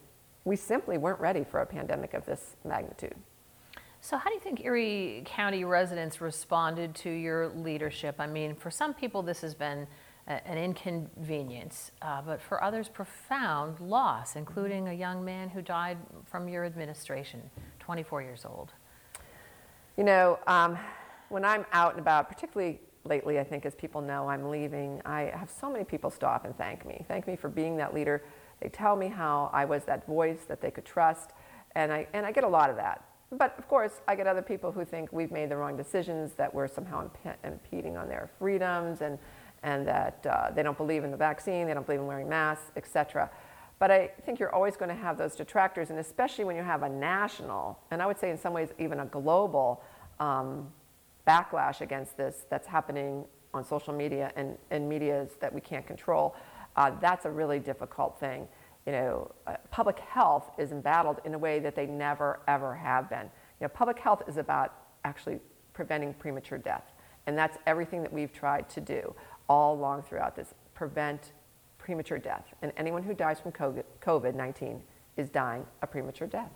we 0.45 0.55
simply 0.55 0.97
weren't 0.97 1.19
ready 1.19 1.43
for 1.43 1.59
a 1.59 1.65
pandemic 1.65 2.13
of 2.13 2.25
this 2.25 2.55
magnitude. 2.63 3.15
So, 3.99 4.15
how 4.17 4.29
do 4.29 4.35
you 4.35 4.39
think 4.39 4.63
Erie 4.63 5.23
County 5.25 5.65
residents 5.65 6.21
responded 6.21 6.95
to 6.95 7.09
your 7.09 7.49
leadership? 7.49 8.15
I 8.19 8.27
mean, 8.27 8.55
for 8.55 8.71
some 8.71 8.93
people, 8.93 9.21
this 9.21 9.41
has 9.41 9.53
been 9.53 9.87
an 10.27 10.57
inconvenience, 10.57 11.91
uh, 12.01 12.21
but 12.21 12.41
for 12.41 12.61
others, 12.61 12.89
profound 12.89 13.79
loss, 13.79 14.35
including 14.35 14.89
a 14.89 14.93
young 14.93 15.23
man 15.23 15.49
who 15.49 15.61
died 15.61 15.97
from 16.25 16.49
your 16.49 16.65
administration, 16.65 17.49
24 17.79 18.21
years 18.21 18.45
old. 18.45 18.73
You 19.95 20.03
know, 20.03 20.37
um, 20.45 20.77
when 21.29 21.45
I'm 21.45 21.65
out 21.71 21.91
and 21.91 22.01
about, 22.01 22.27
particularly 22.27 22.81
lately, 23.05 23.39
I 23.39 23.43
think 23.43 23.65
as 23.65 23.73
people 23.73 24.01
know 24.01 24.29
I'm 24.29 24.49
leaving, 24.49 25.01
I 25.05 25.31
have 25.33 25.49
so 25.49 25.71
many 25.71 25.85
people 25.85 26.09
stop 26.09 26.43
and 26.43 26.55
thank 26.57 26.85
me. 26.85 27.05
Thank 27.07 27.25
me 27.25 27.37
for 27.37 27.47
being 27.47 27.77
that 27.77 27.93
leader. 27.93 28.21
They 28.59 28.67
tell 28.67 28.97
me 28.97 29.07
how 29.07 29.49
I 29.53 29.63
was 29.63 29.85
that 29.85 30.05
voice 30.05 30.41
that 30.49 30.59
they 30.59 30.71
could 30.71 30.85
trust, 30.85 31.31
and 31.75 31.91
I, 31.93 32.07
and 32.13 32.25
I 32.25 32.33
get 32.33 32.43
a 32.43 32.47
lot 32.49 32.69
of 32.69 32.75
that. 32.75 33.03
But 33.31 33.55
of 33.57 33.67
course, 33.67 34.01
I 34.07 34.15
get 34.15 34.25
other 34.27 34.41
people 34.41 34.71
who 34.71 34.85
think 34.85 35.11
we've 35.11 35.31
made 35.31 35.49
the 35.49 35.57
wrong 35.57 35.77
decisions, 35.77 36.33
that 36.33 36.53
we're 36.53 36.67
somehow 36.67 37.03
imp- 37.03 37.37
impeding 37.43 37.97
on 37.97 38.07
their 38.07 38.29
freedoms, 38.39 39.01
and 39.01 39.19
and 39.67 39.85
that 39.85 40.25
uh, 40.25 40.49
they 40.55 40.63
don't 40.63 40.77
believe 40.77 41.03
in 41.03 41.11
the 41.11 41.17
vaccine, 41.17 41.67
they 41.67 41.73
don't 41.73 41.85
believe 41.85 41.99
in 41.99 42.07
wearing 42.07 42.29
masks, 42.29 42.71
etc. 42.77 43.29
But 43.79 43.91
I 43.91 44.11
think 44.25 44.39
you're 44.39 44.55
always 44.55 44.77
going 44.77 44.87
to 44.87 44.95
have 44.95 45.17
those 45.17 45.35
detractors, 45.35 45.89
and 45.89 45.99
especially 45.99 46.45
when 46.45 46.55
you 46.55 46.63
have 46.63 46.83
a 46.83 46.89
national, 46.89 47.77
and 47.91 48.01
I 48.01 48.05
would 48.07 48.17
say 48.17 48.29
in 48.29 48.37
some 48.37 48.53
ways 48.53 48.69
even 48.79 49.01
a 49.01 49.05
global 49.05 49.83
um, 50.21 50.71
backlash 51.27 51.81
against 51.81 52.15
this 52.15 52.45
that's 52.49 52.65
happening 52.65 53.25
on 53.53 53.65
social 53.65 53.93
media 53.93 54.31
and, 54.37 54.57
and 54.71 54.87
medias 54.87 55.31
that 55.41 55.53
we 55.53 55.59
can't 55.59 55.85
control, 55.85 56.33
uh, 56.77 56.91
that's 57.01 57.25
a 57.25 57.29
really 57.29 57.59
difficult 57.59 58.17
thing. 58.21 58.47
You 58.85 58.93
know, 58.93 59.31
uh, 59.47 59.57
public 59.69 59.99
health 59.99 60.49
is 60.57 60.71
embattled 60.71 61.19
in 61.25 61.33
a 61.33 61.37
way 61.37 61.59
that 61.59 61.75
they 61.75 61.87
never, 61.87 62.39
ever 62.47 62.73
have 62.73 63.09
been. 63.09 63.29
You 63.59 63.65
know, 63.65 63.67
public 63.67 63.99
health 63.99 64.23
is 64.29 64.37
about 64.37 64.75
actually 65.03 65.41
preventing 65.73 66.13
premature 66.13 66.57
death. 66.57 66.93
And 67.25 67.37
that's 67.37 67.57
everything 67.67 68.01
that 68.03 68.13
we've 68.13 68.31
tried 68.31 68.69
to 68.69 68.79
do 68.79 69.13
all 69.49 69.75
along 69.75 70.03
throughout 70.03 70.35
this 70.35 70.53
prevent 70.73 71.31
premature 71.77 72.17
death. 72.17 72.43
And 72.61 72.71
anyone 72.77 73.03
who 73.03 73.13
dies 73.13 73.39
from 73.39 73.51
COVID 73.51 74.35
19 74.35 74.81
is 75.15 75.29
dying 75.29 75.65
a 75.81 75.87
premature 75.87 76.27
death. 76.27 76.51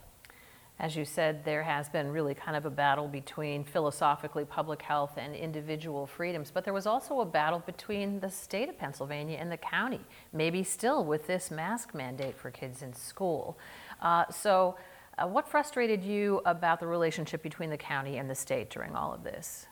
As 0.81 0.95
you 0.95 1.05
said, 1.05 1.45
there 1.45 1.61
has 1.61 1.89
been 1.89 2.09
really 2.11 2.33
kind 2.33 2.57
of 2.57 2.65
a 2.65 2.69
battle 2.71 3.07
between 3.07 3.63
philosophically 3.63 4.45
public 4.45 4.81
health 4.81 5.11
and 5.15 5.35
individual 5.35 6.07
freedoms, 6.07 6.49
but 6.49 6.63
there 6.63 6.73
was 6.73 6.87
also 6.87 7.19
a 7.19 7.25
battle 7.25 7.61
between 7.67 8.19
the 8.19 8.29
state 8.29 8.67
of 8.67 8.79
Pennsylvania 8.79 9.37
and 9.37 9.51
the 9.51 9.57
county, 9.57 10.01
maybe 10.33 10.63
still 10.63 11.05
with 11.05 11.27
this 11.27 11.51
mask 11.51 11.93
mandate 11.93 12.35
for 12.35 12.49
kids 12.49 12.81
in 12.81 12.93
school. 12.93 13.59
Uh, 14.01 14.25
so, 14.31 14.75
uh, 15.19 15.27
what 15.27 15.47
frustrated 15.47 16.03
you 16.03 16.41
about 16.45 16.79
the 16.79 16.87
relationship 16.87 17.43
between 17.43 17.69
the 17.69 17.77
county 17.77 18.17
and 18.17 18.27
the 18.27 18.33
state 18.33 18.71
during 18.71 18.95
all 18.95 19.13
of 19.13 19.23
this? 19.23 19.67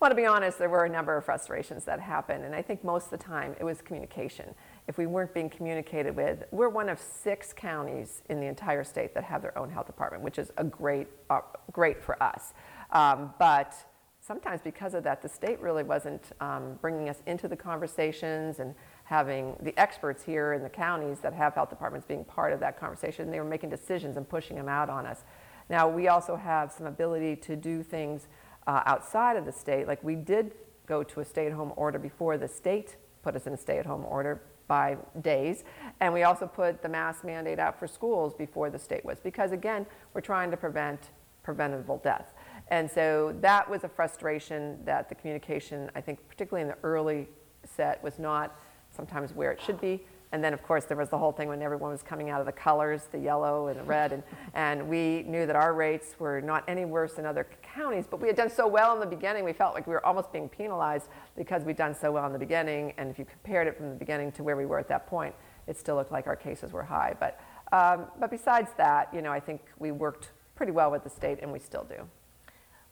Well, 0.00 0.10
to 0.10 0.16
be 0.16 0.26
honest, 0.26 0.58
there 0.58 0.68
were 0.68 0.84
a 0.84 0.88
number 0.88 1.16
of 1.16 1.24
frustrations 1.24 1.84
that 1.84 2.00
happened, 2.00 2.44
and 2.44 2.54
I 2.54 2.62
think 2.62 2.84
most 2.84 3.04
of 3.06 3.10
the 3.10 3.18
time 3.18 3.54
it 3.58 3.64
was 3.64 3.80
communication. 3.80 4.54
If 4.88 4.98
we 4.98 5.06
weren't 5.06 5.32
being 5.32 5.48
communicated 5.48 6.14
with, 6.14 6.44
we're 6.50 6.68
one 6.68 6.88
of 6.88 6.98
six 6.98 7.52
counties 7.52 8.22
in 8.28 8.40
the 8.40 8.46
entire 8.46 8.84
state 8.84 9.14
that 9.14 9.24
have 9.24 9.40
their 9.40 9.56
own 9.56 9.70
health 9.70 9.86
department, 9.86 10.22
which 10.22 10.38
is 10.38 10.52
a 10.56 10.64
great, 10.64 11.08
uh, 11.30 11.40
great 11.72 12.02
for 12.02 12.20
us. 12.22 12.54
Um, 12.90 13.32
but 13.38 13.74
sometimes 14.20 14.60
because 14.62 14.94
of 14.94 15.04
that, 15.04 15.22
the 15.22 15.28
state 15.28 15.60
really 15.60 15.84
wasn't 15.84 16.32
um, 16.40 16.78
bringing 16.80 17.08
us 17.08 17.22
into 17.26 17.46
the 17.46 17.56
conversations 17.56 18.58
and 18.58 18.74
having 19.04 19.56
the 19.60 19.78
experts 19.78 20.24
here 20.24 20.54
in 20.54 20.62
the 20.62 20.68
counties 20.68 21.20
that 21.20 21.32
have 21.32 21.54
health 21.54 21.70
departments 21.70 22.06
being 22.06 22.24
part 22.24 22.52
of 22.52 22.60
that 22.60 22.78
conversation. 22.78 23.30
They 23.30 23.38
were 23.38 23.44
making 23.44 23.70
decisions 23.70 24.16
and 24.16 24.28
pushing 24.28 24.56
them 24.56 24.68
out 24.68 24.90
on 24.90 25.06
us. 25.06 25.24
Now, 25.70 25.88
we 25.88 26.08
also 26.08 26.36
have 26.36 26.72
some 26.72 26.86
ability 26.86 27.36
to 27.36 27.56
do 27.56 27.82
things 27.82 28.28
uh, 28.66 28.82
outside 28.86 29.36
of 29.36 29.44
the 29.44 29.52
state. 29.52 29.86
Like 29.86 30.02
we 30.02 30.14
did 30.14 30.52
go 30.86 31.02
to 31.02 31.20
a 31.20 31.24
stay 31.24 31.46
at 31.46 31.52
home 31.52 31.72
order 31.76 31.98
before 31.98 32.36
the 32.36 32.48
state 32.48 32.96
put 33.22 33.34
us 33.34 33.46
in 33.46 33.54
a 33.54 33.56
stay 33.56 33.78
at 33.78 33.86
home 33.86 34.04
order 34.04 34.42
by 34.68 34.96
days. 35.22 35.64
And 36.00 36.12
we 36.12 36.22
also 36.22 36.46
put 36.46 36.82
the 36.82 36.88
mask 36.88 37.24
mandate 37.24 37.58
out 37.58 37.78
for 37.78 37.86
schools 37.86 38.34
before 38.34 38.70
the 38.70 38.78
state 38.78 39.04
was, 39.04 39.18
because 39.18 39.52
again, 39.52 39.86
we're 40.12 40.20
trying 40.20 40.50
to 40.50 40.56
prevent 40.56 41.10
preventable 41.42 42.00
death. 42.04 42.34
And 42.68 42.90
so 42.90 43.34
that 43.40 43.68
was 43.68 43.84
a 43.84 43.88
frustration 43.88 44.78
that 44.84 45.08
the 45.08 45.14
communication, 45.14 45.90
I 45.94 46.00
think, 46.00 46.26
particularly 46.28 46.62
in 46.62 46.68
the 46.68 46.78
early 46.82 47.28
set, 47.64 48.02
was 48.02 48.18
not 48.18 48.56
sometimes 48.94 49.34
where 49.34 49.52
it 49.52 49.60
should 49.60 49.80
be. 49.80 50.06
And 50.34 50.42
then, 50.42 50.52
of 50.52 50.64
course, 50.64 50.84
there 50.84 50.96
was 50.96 51.10
the 51.10 51.16
whole 51.16 51.30
thing 51.30 51.46
when 51.46 51.62
everyone 51.62 51.92
was 51.92 52.02
coming 52.02 52.28
out 52.28 52.40
of 52.40 52.46
the 52.46 52.52
colors, 52.52 53.02
the 53.12 53.20
yellow 53.20 53.68
and 53.68 53.78
the 53.78 53.84
red. 53.84 54.12
And, 54.12 54.24
and 54.54 54.88
we 54.88 55.22
knew 55.28 55.46
that 55.46 55.54
our 55.54 55.72
rates 55.74 56.16
were 56.18 56.40
not 56.40 56.64
any 56.66 56.84
worse 56.84 57.12
than 57.12 57.24
other 57.24 57.46
counties, 57.62 58.06
but 58.10 58.20
we 58.20 58.26
had 58.26 58.36
done 58.36 58.50
so 58.50 58.66
well 58.66 58.92
in 58.94 58.98
the 58.98 59.06
beginning, 59.06 59.44
we 59.44 59.52
felt 59.52 59.74
like 59.74 59.86
we 59.86 59.92
were 59.92 60.04
almost 60.04 60.32
being 60.32 60.48
penalized 60.48 61.06
because 61.36 61.62
we'd 61.62 61.76
done 61.76 61.94
so 61.94 62.10
well 62.10 62.26
in 62.26 62.32
the 62.32 62.38
beginning. 62.40 62.94
And 62.98 63.10
if 63.10 63.18
you 63.20 63.24
compared 63.24 63.68
it 63.68 63.76
from 63.76 63.90
the 63.90 63.94
beginning 63.94 64.32
to 64.32 64.42
where 64.42 64.56
we 64.56 64.66
were 64.66 64.80
at 64.80 64.88
that 64.88 65.06
point, 65.06 65.36
it 65.68 65.78
still 65.78 65.94
looked 65.94 66.10
like 66.10 66.26
our 66.26 66.34
cases 66.34 66.72
were 66.72 66.82
high. 66.82 67.14
But, 67.20 67.40
um, 67.70 68.06
but 68.18 68.28
besides 68.28 68.70
that, 68.76 69.14
you 69.14 69.22
know, 69.22 69.30
I 69.30 69.38
think 69.38 69.60
we 69.78 69.92
worked 69.92 70.32
pretty 70.56 70.72
well 70.72 70.90
with 70.90 71.04
the 71.04 71.10
state, 71.10 71.38
and 71.42 71.52
we 71.52 71.60
still 71.60 71.84
do. 71.84 72.08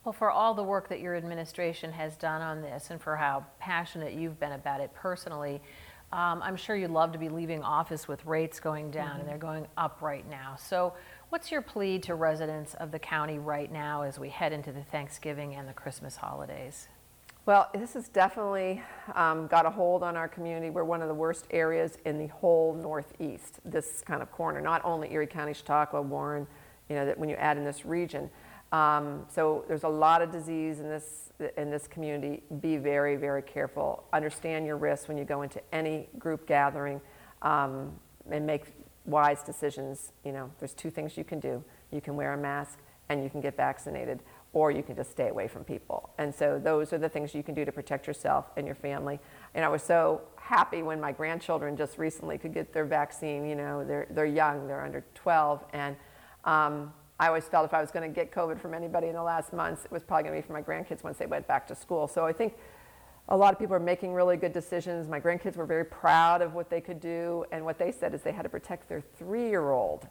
Well, 0.04 0.12
for 0.12 0.30
all 0.30 0.54
the 0.54 0.64
work 0.64 0.88
that 0.88 1.00
your 1.00 1.14
administration 1.16 1.92
has 1.92 2.16
done 2.16 2.42
on 2.42 2.60
this 2.60 2.90
and 2.90 3.00
for 3.00 3.16
how 3.16 3.46
passionate 3.60 4.14
you've 4.14 4.38
been 4.40 4.52
about 4.52 4.80
it 4.80 4.92
personally, 4.94 5.60
um, 6.12 6.42
I'm 6.42 6.56
sure 6.56 6.76
you'd 6.76 6.90
love 6.90 7.12
to 7.12 7.18
be 7.18 7.28
leaving 7.28 7.62
office 7.62 8.06
with 8.06 8.24
rates 8.26 8.60
going 8.60 8.90
down, 8.90 9.10
mm-hmm. 9.10 9.20
and 9.20 9.28
they're 9.28 9.38
going 9.38 9.66
up 9.76 10.02
right 10.02 10.28
now. 10.28 10.56
So, 10.58 10.92
what's 11.30 11.50
your 11.50 11.62
plea 11.62 11.98
to 12.00 12.14
residents 12.14 12.74
of 12.74 12.90
the 12.90 12.98
county 12.98 13.38
right 13.38 13.72
now 13.72 14.02
as 14.02 14.18
we 14.18 14.28
head 14.28 14.52
into 14.52 14.72
the 14.72 14.82
Thanksgiving 14.82 15.54
and 15.54 15.66
the 15.66 15.72
Christmas 15.72 16.16
holidays? 16.16 16.88
Well, 17.44 17.70
this 17.74 17.94
has 17.94 18.08
definitely 18.08 18.82
um, 19.16 19.48
got 19.48 19.66
a 19.66 19.70
hold 19.70 20.04
on 20.04 20.16
our 20.16 20.28
community. 20.28 20.70
We're 20.70 20.84
one 20.84 21.02
of 21.02 21.08
the 21.08 21.14
worst 21.14 21.46
areas 21.50 21.98
in 22.04 22.18
the 22.18 22.28
whole 22.28 22.74
Northeast, 22.74 23.58
this 23.64 24.02
kind 24.06 24.22
of 24.22 24.30
corner, 24.30 24.60
not 24.60 24.84
only 24.84 25.12
Erie 25.12 25.26
County, 25.26 25.52
Chautauqua, 25.52 26.02
Warren, 26.02 26.46
you 26.88 26.94
know, 26.94 27.04
that 27.06 27.18
when 27.18 27.28
you 27.28 27.34
add 27.36 27.56
in 27.56 27.64
this 27.64 27.84
region. 27.84 28.30
Um, 28.72 29.26
so 29.28 29.64
there's 29.68 29.84
a 29.84 29.88
lot 29.88 30.22
of 30.22 30.32
disease 30.32 30.80
in 30.80 30.88
this 30.88 31.22
in 31.56 31.70
this 31.70 31.86
community, 31.86 32.42
be 32.60 32.76
very, 32.76 33.16
very 33.16 33.42
careful. 33.42 34.04
Understand 34.12 34.66
your 34.66 34.76
risks 34.76 35.08
when 35.08 35.18
you 35.18 35.24
go 35.24 35.42
into 35.42 35.60
any 35.72 36.08
group 36.18 36.46
gathering 36.46 37.00
um, 37.42 37.92
and 38.30 38.46
make 38.46 38.64
wise 39.04 39.42
decisions. 39.42 40.12
You 40.24 40.32
know, 40.32 40.50
there's 40.58 40.74
two 40.74 40.90
things 40.90 41.16
you 41.16 41.24
can 41.24 41.40
do. 41.40 41.64
You 41.90 42.00
can 42.00 42.16
wear 42.16 42.32
a 42.32 42.36
mask 42.36 42.78
and 43.08 43.22
you 43.22 43.28
can 43.28 43.40
get 43.40 43.56
vaccinated, 43.56 44.20
or 44.52 44.70
you 44.70 44.82
can 44.82 44.94
just 44.94 45.10
stay 45.10 45.28
away 45.28 45.48
from 45.48 45.64
people. 45.64 46.10
And 46.18 46.34
so 46.34 46.58
those 46.62 46.92
are 46.92 46.98
the 46.98 47.08
things 47.08 47.34
you 47.34 47.42
can 47.42 47.54
do 47.54 47.64
to 47.64 47.72
protect 47.72 48.06
yourself 48.06 48.46
and 48.56 48.64
your 48.64 48.76
family. 48.76 49.18
And 49.54 49.64
I 49.64 49.68
was 49.68 49.82
so 49.82 50.22
happy 50.36 50.82
when 50.82 51.00
my 51.00 51.12
grandchildren 51.12 51.76
just 51.76 51.98
recently 51.98 52.38
could 52.38 52.54
get 52.54 52.72
their 52.72 52.84
vaccine. 52.84 53.44
You 53.44 53.56
know, 53.56 53.84
they're, 53.84 54.06
they're 54.10 54.24
young, 54.24 54.66
they're 54.66 54.84
under 54.84 55.04
12, 55.14 55.64
and 55.72 55.96
um, 56.44 56.92
I 57.22 57.28
always 57.28 57.44
felt 57.44 57.64
if 57.64 57.72
I 57.72 57.80
was 57.80 57.92
going 57.92 58.02
to 58.02 58.12
get 58.12 58.32
COVID 58.32 58.58
from 58.58 58.74
anybody 58.74 59.06
in 59.06 59.14
the 59.14 59.22
last 59.22 59.52
months, 59.52 59.84
it 59.84 59.92
was 59.92 60.02
probably 60.02 60.24
going 60.24 60.34
to 60.34 60.42
be 60.42 60.44
from 60.44 60.54
my 60.54 60.62
grandkids 60.62 61.04
once 61.04 61.18
they 61.18 61.26
went 61.26 61.46
back 61.46 61.68
to 61.68 61.74
school. 61.76 62.08
So 62.08 62.26
I 62.26 62.32
think 62.32 62.54
a 63.28 63.36
lot 63.36 63.52
of 63.52 63.60
people 63.60 63.76
are 63.76 63.78
making 63.78 64.12
really 64.12 64.36
good 64.36 64.52
decisions. 64.52 65.06
My 65.06 65.20
grandkids 65.20 65.54
were 65.54 65.64
very 65.64 65.84
proud 65.84 66.42
of 66.42 66.54
what 66.54 66.68
they 66.68 66.80
could 66.80 66.98
do, 66.98 67.44
and 67.52 67.64
what 67.64 67.78
they 67.78 67.92
said 67.92 68.12
is 68.12 68.22
they 68.22 68.32
had 68.32 68.42
to 68.42 68.48
protect 68.48 68.88
their 68.88 69.00
three 69.00 69.48
year 69.48 69.70
old 69.70 70.08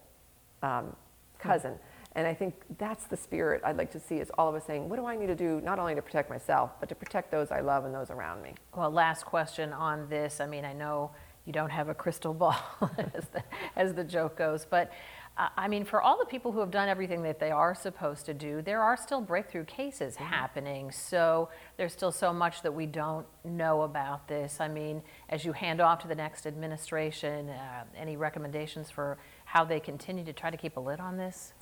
um, 0.63 0.96
cousin. 1.38 1.74
And 2.15 2.25
I 2.25 2.34
think 2.34 2.53
that's 2.77 3.03
the 3.08 3.18
spirit 3.18 3.62
I'd 3.65 3.75
like 3.75 3.91
to 3.91 4.00
see 4.00 4.15
is 4.15 4.32
all 4.38 4.48
of 4.48 4.56
us 4.56 4.63
saying, 4.65 4.88
what 4.88 4.96
do 4.96 5.06
I 5.06 5.18
need 5.18 5.27
to 5.27 5.36
do 5.36 5.60
not 5.60 5.80
only 5.80 5.96
to 5.96 6.01
protect 6.01 6.30
myself, 6.30 6.72
but 6.80 6.88
to 6.88 6.96
protect 6.96 7.30
those 7.30 7.51
I 7.51 7.60
love 7.60 7.84
and 7.84 7.94
those 7.94 8.10
around 8.10 8.41
me? 8.41 8.53
Well, 8.74 8.89
last 8.89 9.25
question 9.25 9.74
on 9.74 10.08
this. 10.08 10.39
I 10.39 10.46
mean, 10.46 10.63
I 10.63 10.72
know 10.72 11.12
you 11.46 11.51
don't 11.51 11.72
have 11.72 11.89
a 11.89 11.94
crystal 11.94 12.34
ball, 12.34 12.56
as, 13.13 13.27
the, 13.34 13.44
as 13.75 13.94
the 13.96 14.03
joke 14.06 14.38
goes, 14.38 14.65
but 14.70 14.94
I 15.38 15.69
mean, 15.69 15.85
for 15.85 16.01
all 16.01 16.19
the 16.19 16.25
people 16.25 16.51
who 16.51 16.59
have 16.59 16.71
done 16.71 16.89
everything 16.89 17.23
that 17.23 17.39
they 17.39 17.51
are 17.51 17.73
supposed 17.73 18.25
to 18.25 18.33
do, 18.33 18.61
there 18.61 18.81
are 18.81 18.97
still 18.97 19.21
breakthrough 19.21 19.63
cases 19.63 20.15
mm-hmm. 20.15 20.25
happening. 20.25 20.91
So 20.91 21.50
there's 21.77 21.93
still 21.93 22.11
so 22.11 22.33
much 22.33 22.61
that 22.63 22.73
we 22.73 22.85
don't 22.85 23.25
know 23.43 23.83
about 23.83 24.27
this. 24.27 24.59
I 24.59 24.67
mean, 24.67 25.01
as 25.29 25.45
you 25.45 25.53
hand 25.53 25.79
off 25.79 26.00
to 26.00 26.07
the 26.07 26.15
next 26.15 26.45
administration, 26.45 27.50
uh, 27.50 27.85
any 27.95 28.17
recommendations 28.17 28.91
for 28.91 29.17
how 29.45 29.63
they 29.63 29.79
continue 29.79 30.25
to 30.25 30.33
try 30.33 30.50
to 30.50 30.57
keep 30.57 30.75
a 30.75 30.81
lid 30.81 31.00
on 31.00 31.17
this? 31.17 31.53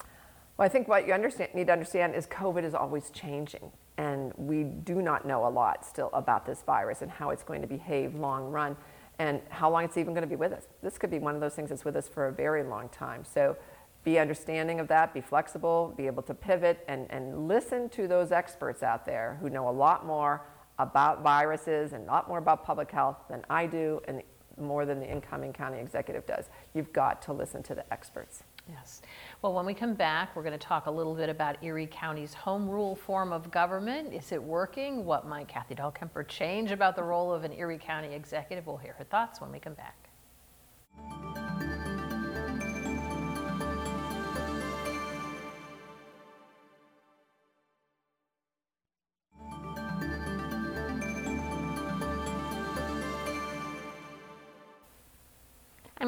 Well, 0.58 0.66
I 0.66 0.70
think 0.70 0.88
what 0.88 1.08
you 1.08 1.14
understand, 1.14 1.54
need 1.54 1.68
to 1.68 1.74
understand 1.74 2.16
is 2.16 2.28
COVID 2.28 2.66
is 2.66 2.74
always 2.74 3.12
changing, 3.12 3.72
and 3.98 4.34
we 4.36 4.64
do 4.64 5.02
not 5.02 5.26
know 5.26 5.48
a 5.48 5.50
lot 5.50 5.86
still 5.86 6.10
about 6.12 6.46
this 6.46 6.64
virus 6.64 7.02
and 7.02 7.10
how 7.10 7.30
it's 7.30 7.44
going 7.44 7.62
to 7.62 7.68
behave 7.68 8.16
long 8.16 8.52
run 8.52 8.76
and 9.20 9.42
how 9.50 9.70
long 9.70 9.84
it's 9.84 9.98
even 9.98 10.14
going 10.14 10.24
to 10.24 10.28
be 10.28 10.36
with 10.38 10.54
us. 10.54 10.64
This 10.82 10.98
could 10.98 11.12
be 11.12 11.20
one 11.20 11.36
of 11.36 11.42
those 11.42 11.54
things 11.54 11.70
that's 11.70 11.86
with 11.86 11.96
us 11.96 12.08
for 12.08 12.28
a 12.28 12.32
very 12.32 12.64
long 12.64 12.90
time. 12.90 13.24
So 13.26 13.58
be 14.04 14.18
understanding 14.18 14.80
of 14.80 14.88
that, 14.88 15.14
be 15.14 15.22
flexible, 15.22 15.94
be 15.98 16.08
able 16.08 16.24
to 16.24 16.34
pivot, 16.34 16.84
and, 16.88 17.06
and 17.10 17.48
listen 17.48 17.90
to 17.90 18.08
those 18.08 18.32
experts 18.32 18.82
out 18.82 19.06
there 19.06 19.38
who 19.42 19.50
know 19.50 19.68
a 19.68 19.72
lot 19.72 20.06
more 20.06 20.42
about 20.80 21.22
viruses 21.22 21.92
and 21.92 22.08
a 22.08 22.08
lot 22.08 22.30
more 22.30 22.38
about 22.38 22.64
public 22.64 22.90
health 22.90 23.18
than 23.30 23.44
I 23.50 23.68
do 23.68 24.02
and 24.08 24.24
more 24.58 24.86
than 24.86 25.00
the 25.00 25.10
incoming 25.10 25.52
county 25.52 25.80
executive 25.80 26.26
does. 26.26 26.50
You've 26.74 26.94
got 26.94 27.22
to 27.24 27.34
listen 27.34 27.62
to 27.64 27.76
the 27.76 27.92
experts. 27.92 28.44
Yes. 28.70 29.02
Well, 29.42 29.54
when 29.54 29.66
we 29.66 29.74
come 29.74 29.94
back, 29.94 30.36
we're 30.36 30.44
going 30.44 30.52
to 30.52 30.58
talk 30.58 30.88
a 30.88 30.92
little 30.92 31.16
bit 31.16 31.30
about 31.30 31.64
Erie 31.64 31.88
County's 31.90 32.34
home 32.34 32.68
rule 32.68 32.94
form 32.94 33.32
of 33.32 33.50
government. 33.50 34.14
Is 34.14 34.34
it 34.34 34.44
working? 34.44 35.06
What 35.06 35.26
might 35.26 35.48
Kathy 35.48 35.76
Dahlkemper 35.76 36.28
change 36.28 36.72
about 36.72 36.98
the 36.98 37.04
role 37.04 37.32
of 37.32 37.46
an 37.46 37.54
Erie 37.54 37.78
County 37.78 38.14
executive? 38.14 38.68
We'll 38.68 38.76
hear 38.76 38.96
her 38.98 39.06
thoughts 39.06 39.40
when 39.40 39.50
we 39.50 39.60
come 39.60 39.76
back. 39.76 40.09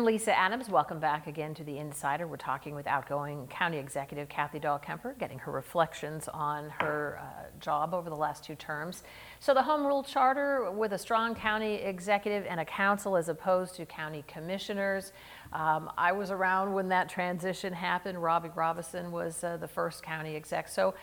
I'm 0.01 0.07
Lisa 0.07 0.35
Adams. 0.35 0.67
Welcome 0.67 0.99
back 0.99 1.27
again 1.27 1.53
to 1.53 1.63
The 1.63 1.77
Insider. 1.77 2.25
We're 2.25 2.35
talking 2.35 2.73
with 2.73 2.87
outgoing 2.87 3.45
County 3.49 3.77
Executive 3.77 4.27
Kathy 4.29 4.59
Dahlkemper, 4.59 5.15
getting 5.19 5.37
her 5.37 5.51
reflections 5.51 6.27
on 6.27 6.71
her 6.79 7.19
uh, 7.21 7.59
job 7.59 7.93
over 7.93 8.09
the 8.09 8.15
last 8.15 8.43
two 8.43 8.55
terms. 8.55 9.03
So, 9.39 9.53
the 9.53 9.61
Home 9.61 9.85
Rule 9.85 10.01
Charter 10.01 10.71
with 10.71 10.93
a 10.93 10.97
strong 10.97 11.35
county 11.35 11.75
executive 11.75 12.47
and 12.49 12.59
a 12.59 12.65
council 12.65 13.15
as 13.15 13.29
opposed 13.29 13.75
to 13.75 13.85
county 13.85 14.25
commissioners. 14.27 15.13
Um, 15.53 15.91
I 15.99 16.13
was 16.13 16.31
around 16.31 16.73
when 16.73 16.89
that 16.89 17.07
transition 17.07 17.71
happened. 17.71 18.23
Robbie 18.23 18.49
Robison 18.55 19.11
was 19.11 19.43
uh, 19.43 19.57
the 19.57 19.67
first 19.67 20.01
county 20.01 20.35
exec. 20.35 20.67
So, 20.67 20.95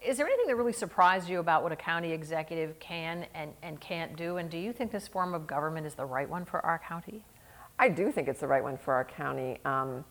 is 0.00 0.16
there 0.16 0.28
anything 0.28 0.46
that 0.46 0.54
really 0.54 0.72
surprised 0.72 1.28
you 1.28 1.40
about 1.40 1.64
what 1.64 1.72
a 1.72 1.76
county 1.76 2.12
executive 2.12 2.78
can 2.78 3.26
and, 3.34 3.52
and 3.64 3.80
can't 3.80 4.14
do? 4.14 4.36
And 4.36 4.48
do 4.48 4.58
you 4.58 4.72
think 4.72 4.92
this 4.92 5.08
form 5.08 5.34
of 5.34 5.44
government 5.48 5.88
is 5.88 5.94
the 5.96 6.06
right 6.06 6.30
one 6.30 6.44
for 6.44 6.64
our 6.64 6.78
county? 6.78 7.24
I 7.78 7.88
do 7.88 8.12
think 8.12 8.28
it's 8.28 8.40
the 8.40 8.46
right 8.46 8.62
one 8.62 8.76
for 8.76 8.94
our 8.94 9.04
county. 9.04 9.58
Um, 9.64 10.04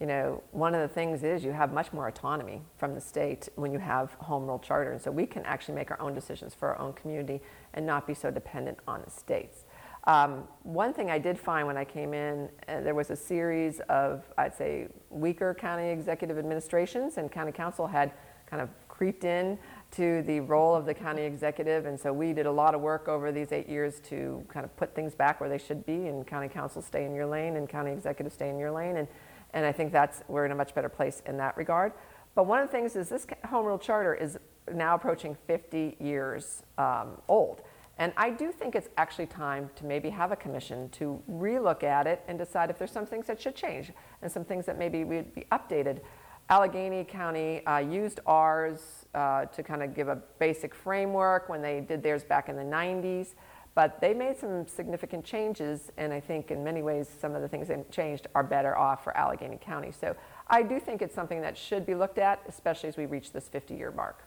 you 0.00 0.06
know, 0.06 0.42
one 0.52 0.74
of 0.74 0.80
the 0.80 0.88
things 0.88 1.22
is 1.22 1.44
you 1.44 1.52
have 1.52 1.72
much 1.72 1.92
more 1.92 2.08
autonomy 2.08 2.62
from 2.78 2.94
the 2.94 3.00
state 3.00 3.48
when 3.56 3.70
you 3.70 3.78
have 3.78 4.12
home 4.14 4.46
rule 4.46 4.58
charter. 4.58 4.92
And 4.92 5.00
so 5.00 5.10
we 5.10 5.26
can 5.26 5.44
actually 5.44 5.74
make 5.74 5.90
our 5.90 6.00
own 6.00 6.14
decisions 6.14 6.54
for 6.54 6.68
our 6.68 6.78
own 6.78 6.94
community 6.94 7.40
and 7.74 7.84
not 7.84 8.06
be 8.06 8.14
so 8.14 8.30
dependent 8.30 8.78
on 8.88 9.02
the 9.04 9.10
states. 9.10 9.64
Um, 10.04 10.44
one 10.62 10.94
thing 10.94 11.10
I 11.10 11.18
did 11.18 11.38
find 11.38 11.66
when 11.66 11.76
I 11.76 11.84
came 11.84 12.14
in, 12.14 12.48
uh, 12.68 12.80
there 12.80 12.94
was 12.94 13.10
a 13.10 13.16
series 13.16 13.80
of, 13.90 14.24
I'd 14.38 14.54
say, 14.54 14.88
weaker 15.10 15.52
county 15.52 15.90
executive 15.90 16.38
administrations, 16.38 17.18
and 17.18 17.30
county 17.30 17.52
council 17.52 17.86
had 17.86 18.12
kind 18.46 18.62
of 18.62 18.70
creeped 18.88 19.24
in 19.24 19.58
to 19.92 20.22
the 20.22 20.40
role 20.40 20.74
of 20.74 20.86
the 20.86 20.94
county 20.94 21.22
executive. 21.22 21.86
And 21.86 21.98
so 21.98 22.12
we 22.12 22.32
did 22.32 22.46
a 22.46 22.52
lot 22.52 22.74
of 22.74 22.80
work 22.80 23.08
over 23.08 23.32
these 23.32 23.52
eight 23.52 23.68
years 23.68 24.00
to 24.08 24.44
kind 24.48 24.64
of 24.64 24.74
put 24.76 24.94
things 24.94 25.14
back 25.14 25.40
where 25.40 25.50
they 25.50 25.58
should 25.58 25.84
be, 25.84 26.06
and 26.06 26.26
county 26.26 26.48
council 26.48 26.80
stay 26.80 27.04
in 27.04 27.14
your 27.14 27.26
lane, 27.26 27.56
and 27.56 27.68
county 27.68 27.90
executive 27.90 28.32
stay 28.32 28.50
in 28.50 28.58
your 28.58 28.70
lane. 28.70 28.98
And, 28.98 29.08
and 29.52 29.66
I 29.66 29.72
think 29.72 29.92
that's, 29.92 30.22
we're 30.28 30.46
in 30.46 30.52
a 30.52 30.54
much 30.54 30.74
better 30.74 30.88
place 30.88 31.22
in 31.26 31.36
that 31.38 31.56
regard. 31.56 31.92
But 32.34 32.46
one 32.46 32.60
of 32.60 32.68
the 32.68 32.72
things 32.72 32.94
is 32.94 33.08
this 33.08 33.26
home 33.48 33.66
rule 33.66 33.78
charter 33.78 34.14
is 34.14 34.38
now 34.72 34.94
approaching 34.94 35.36
50 35.46 35.96
years 35.98 36.62
um, 36.78 37.20
old. 37.28 37.62
And 37.98 38.14
I 38.16 38.30
do 38.30 38.50
think 38.50 38.74
it's 38.74 38.88
actually 38.96 39.26
time 39.26 39.68
to 39.76 39.84
maybe 39.84 40.08
have 40.08 40.32
a 40.32 40.36
commission 40.36 40.88
to 40.90 41.22
relook 41.30 41.82
at 41.82 42.06
it 42.06 42.22
and 42.28 42.38
decide 42.38 42.70
if 42.70 42.78
there's 42.78 42.90
some 42.90 43.04
things 43.04 43.26
that 43.26 43.40
should 43.40 43.54
change 43.54 43.92
and 44.22 44.32
some 44.32 44.44
things 44.44 44.64
that 44.66 44.78
maybe 44.78 45.04
would 45.04 45.34
be 45.34 45.44
updated. 45.52 46.00
Allegheny 46.50 47.04
County 47.04 47.64
uh, 47.64 47.78
used 47.78 48.18
ours 48.26 49.06
uh, 49.14 49.44
to 49.46 49.62
kind 49.62 49.84
of 49.84 49.94
give 49.94 50.08
a 50.08 50.16
basic 50.40 50.74
framework 50.74 51.48
when 51.48 51.62
they 51.62 51.80
did 51.80 52.02
theirs 52.02 52.24
back 52.24 52.48
in 52.48 52.56
the 52.56 52.62
90s, 52.64 53.34
but 53.76 54.00
they 54.00 54.12
made 54.12 54.36
some 54.36 54.66
significant 54.66 55.24
changes, 55.24 55.92
and 55.96 56.12
I 56.12 56.18
think 56.18 56.50
in 56.50 56.64
many 56.64 56.82
ways 56.82 57.08
some 57.20 57.36
of 57.36 57.42
the 57.42 57.46
things 57.46 57.68
they 57.68 57.80
changed 57.92 58.26
are 58.34 58.42
better 58.42 58.76
off 58.76 59.04
for 59.04 59.16
Allegheny 59.16 59.60
County. 59.60 59.92
So 59.92 60.16
I 60.48 60.64
do 60.64 60.80
think 60.80 61.02
it's 61.02 61.14
something 61.14 61.40
that 61.40 61.56
should 61.56 61.86
be 61.86 61.94
looked 61.94 62.18
at, 62.18 62.42
especially 62.48 62.88
as 62.88 62.96
we 62.96 63.06
reach 63.06 63.30
this 63.32 63.48
50 63.48 63.74
year 63.74 63.92
mark. 63.92 64.24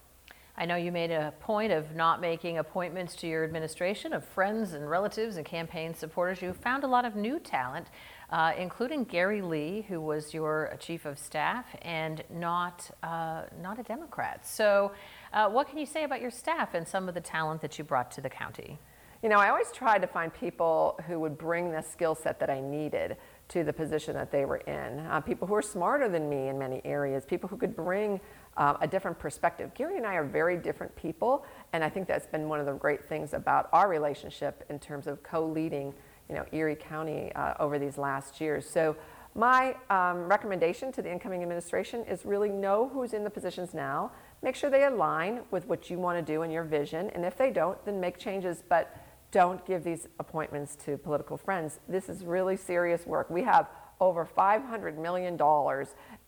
I 0.56 0.66
know 0.66 0.76
you 0.76 0.92
made 0.92 1.10
a 1.10 1.34
point 1.40 1.72
of 1.72 1.96
not 1.96 2.22
making 2.22 2.60
appointments 2.60 3.16
to 3.18 3.28
your 3.28 3.44
administration 3.44 4.14
of 4.14 4.24
friends 4.24 4.74
and 4.74 4.88
relatives 4.88 5.38
and 5.38 5.46
campaign 5.46 5.96
supporters. 5.96 6.44
You 6.44 6.54
found 6.54 6.84
a 6.84 6.88
lot 6.88 7.06
of 7.06 7.16
new 7.16 7.40
talent, 7.40 7.88
uh, 8.34 8.52
including 8.58 9.04
Gary 9.04 9.44
Lee, 9.44 9.86
who 9.88 10.02
was 10.02 10.34
your 10.34 10.76
chief 10.80 11.06
of 11.06 11.20
staff 11.20 11.68
and 11.84 12.24
not 12.32 12.90
uh, 13.04 13.44
not 13.62 13.78
a 13.78 13.84
Democrat. 13.84 14.44
So, 14.44 14.92
uh, 15.34 15.48
what 15.50 15.70
can 15.70 15.78
you 15.78 15.86
say 15.86 16.04
about 16.04 16.20
your 16.20 16.32
staff 16.32 16.74
and 16.74 16.86
some 16.88 17.08
of 17.08 17.14
the 17.14 17.22
talent 17.22 17.62
that 17.62 17.78
you 17.78 17.84
brought 17.84 18.10
to 18.12 18.22
the 18.22 18.30
county? 18.30 18.80
You 19.22 19.30
know, 19.30 19.38
I 19.38 19.50
always 19.50 19.72
tried 19.72 20.02
to 20.02 20.08
find 20.08 20.34
people 20.34 21.00
who 21.08 21.20
would 21.20 21.38
bring 21.38 21.72
the 21.72 21.82
skill 21.82 22.16
set 22.16 22.40
that 22.40 22.50
I 22.50 22.60
needed 22.60 23.18
to 23.50 23.64
the 23.64 23.72
position 23.72 24.16
that 24.16 24.32
they 24.32 24.46
were 24.46 24.58
in. 24.58 25.00
Uh, 25.00 25.22
people 25.22 25.48
who 25.48 25.54
are 25.54 25.62
smarter 25.62 26.10
than 26.10 26.28
me 26.28 26.48
in 26.48 26.58
many 26.58 26.82
areas, 26.84 27.26
people 27.26 27.48
who 27.48 27.56
could 27.56 27.76
bring 27.76 28.20
um, 28.58 28.78
a 28.82 28.88
different 28.88 29.18
perspective. 29.20 29.72
Gary 29.76 29.98
and 29.98 30.08
I 30.08 30.16
are 30.16 30.26
very 30.26 30.58
different 30.58 30.94
people, 30.96 31.46
and 31.72 31.84
I 31.84 31.90
think 31.90 32.08
that's 32.08 32.28
been 32.28 32.50
one 32.50 32.60
of 32.60 32.66
the 32.66 32.74
great 32.74 33.08
things 33.08 33.34
about 33.34 33.70
our 33.72 33.88
relationship 33.88 34.66
in 34.70 34.80
terms 34.80 35.06
of 35.06 35.22
co-leading, 35.22 35.94
you 36.30 36.36
know, 36.36 36.46
Erie 36.52 36.76
County 36.76 37.32
uh, 37.34 37.54
over 37.60 37.78
these 37.80 37.98
last 37.98 38.40
years. 38.42 38.70
So 38.70 38.96
my 39.36 39.76
um, 39.90 40.28
recommendation 40.30 40.92
to 40.92 41.02
the 41.02 41.12
incoming 41.12 41.42
administration 41.42 42.06
is 42.06 42.26
really 42.26 42.50
know 42.50 42.90
who's 42.90 43.14
in 43.14 43.24
the 43.24 43.30
positions 43.30 43.74
now, 43.74 44.12
make 44.42 44.56
sure 44.56 44.70
they 44.70 44.86
align 44.86 45.42
with 45.50 45.68
what 45.68 45.90
you 45.90 45.98
want 45.98 46.24
to 46.24 46.34
do 46.34 46.44
and 46.44 46.54
your 46.54 46.64
vision, 46.64 47.10
and 47.12 47.26
if 47.26 47.36
they 47.38 47.50
don't, 47.50 47.84
then 47.86 48.00
make 48.00 48.18
changes, 48.18 48.64
but 48.70 48.96
don't 49.32 49.66
give 49.66 49.84
these 49.84 50.08
appointments 50.20 50.76
to 50.86 50.98
political 50.98 51.36
friends. 51.36 51.80
This 51.90 52.08
is 52.08 52.24
really 52.24 52.56
serious 52.56 53.08
work. 53.08 53.32
We 53.32 53.42
have 53.42 53.68
over 54.00 54.26
$500 54.38 54.98
million 54.98 55.40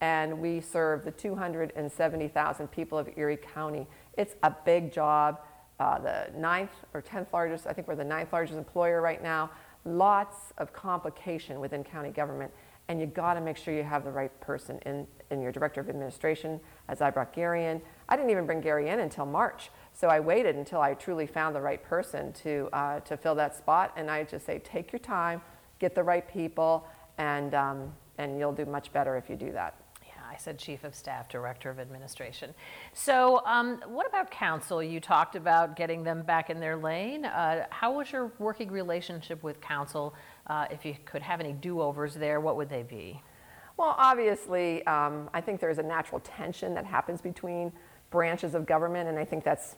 and 0.01 0.39
we 0.39 0.59
serve 0.59 1.05
the 1.05 1.11
270,000 1.11 2.67
people 2.69 2.97
of 2.97 3.09
Erie 3.15 3.37
County. 3.37 3.85
It's 4.17 4.35
a 4.41 4.55
big 4.65 4.91
job. 4.91 5.39
Uh, 5.79 5.99
the 5.99 6.31
ninth 6.37 6.71
or 6.93 7.01
10th 7.01 7.33
largest, 7.33 7.67
I 7.67 7.73
think 7.73 7.87
we're 7.87 7.95
the 7.95 8.03
ninth 8.03 8.31
largest 8.31 8.57
employer 8.57 9.01
right 9.01 9.21
now. 9.21 9.51
Lots 9.85 10.51
of 10.57 10.73
complication 10.73 11.59
within 11.59 11.83
county 11.83 12.09
government, 12.09 12.51
and 12.87 12.99
you 12.99 13.05
got 13.05 13.35
to 13.35 13.41
make 13.41 13.55
sure 13.55 13.73
you 13.73 13.83
have 13.83 14.03
the 14.03 14.11
right 14.11 14.31
person 14.41 14.79
in, 14.85 15.05
in 15.29 15.41
your 15.41 15.51
director 15.51 15.79
of 15.79 15.89
administration, 15.89 16.59
as 16.87 17.01
I 17.01 17.11
brought 17.11 17.33
Gary 17.33 17.65
in. 17.65 17.81
I 18.09 18.15
didn't 18.15 18.31
even 18.31 18.45
bring 18.45 18.61
Gary 18.61 18.89
in 18.89 18.99
until 18.99 19.25
March, 19.25 19.69
so 19.93 20.07
I 20.07 20.19
waited 20.19 20.55
until 20.55 20.81
I 20.81 20.95
truly 20.95 21.27
found 21.27 21.55
the 21.55 21.61
right 21.61 21.83
person 21.83 22.33
to, 22.33 22.67
uh, 22.73 22.99
to 23.01 23.15
fill 23.15 23.35
that 23.35 23.55
spot, 23.55 23.93
and 23.95 24.09
I 24.09 24.23
just 24.23 24.45
say, 24.45 24.59
take 24.59 24.91
your 24.91 24.99
time, 24.99 25.41
get 25.79 25.93
the 25.93 26.03
right 26.03 26.27
people, 26.27 26.87
and, 27.17 27.53
um, 27.53 27.93
and 28.17 28.39
you'll 28.39 28.53
do 28.53 28.65
much 28.65 28.91
better 28.91 29.15
if 29.17 29.29
you 29.29 29.35
do 29.35 29.51
that. 29.51 29.75
I 30.35 30.37
said 30.37 30.59
Chief 30.59 30.83
of 30.83 30.93
Staff, 30.93 31.29
Director 31.29 31.69
of 31.69 31.79
Administration. 31.79 32.53
So, 32.91 33.41
um, 33.45 33.81
what 33.87 34.05
about 34.05 34.29
council? 34.29 34.83
You 34.83 34.99
talked 34.99 35.37
about 35.37 35.77
getting 35.77 36.03
them 36.03 36.23
back 36.23 36.49
in 36.49 36.59
their 36.59 36.75
lane. 36.75 37.23
Uh, 37.23 37.65
how 37.69 37.93
was 37.93 38.11
your 38.11 38.33
working 38.37 38.69
relationship 38.69 39.43
with 39.43 39.61
council? 39.61 40.13
Uh, 40.47 40.65
if 40.69 40.83
you 40.83 40.93
could 41.05 41.21
have 41.21 41.39
any 41.39 41.53
do 41.53 41.79
overs 41.79 42.15
there, 42.15 42.41
what 42.41 42.57
would 42.57 42.67
they 42.67 42.83
be? 42.83 43.21
Well, 43.77 43.95
obviously, 43.97 44.85
um, 44.87 45.29
I 45.33 45.39
think 45.39 45.61
there's 45.61 45.77
a 45.77 45.83
natural 45.83 46.19
tension 46.19 46.73
that 46.73 46.83
happens 46.83 47.21
between 47.21 47.71
branches 48.11 48.55
of 48.55 48.65
government, 48.65 49.07
and 49.07 49.17
I 49.17 49.23
think 49.23 49.45
that's 49.45 49.77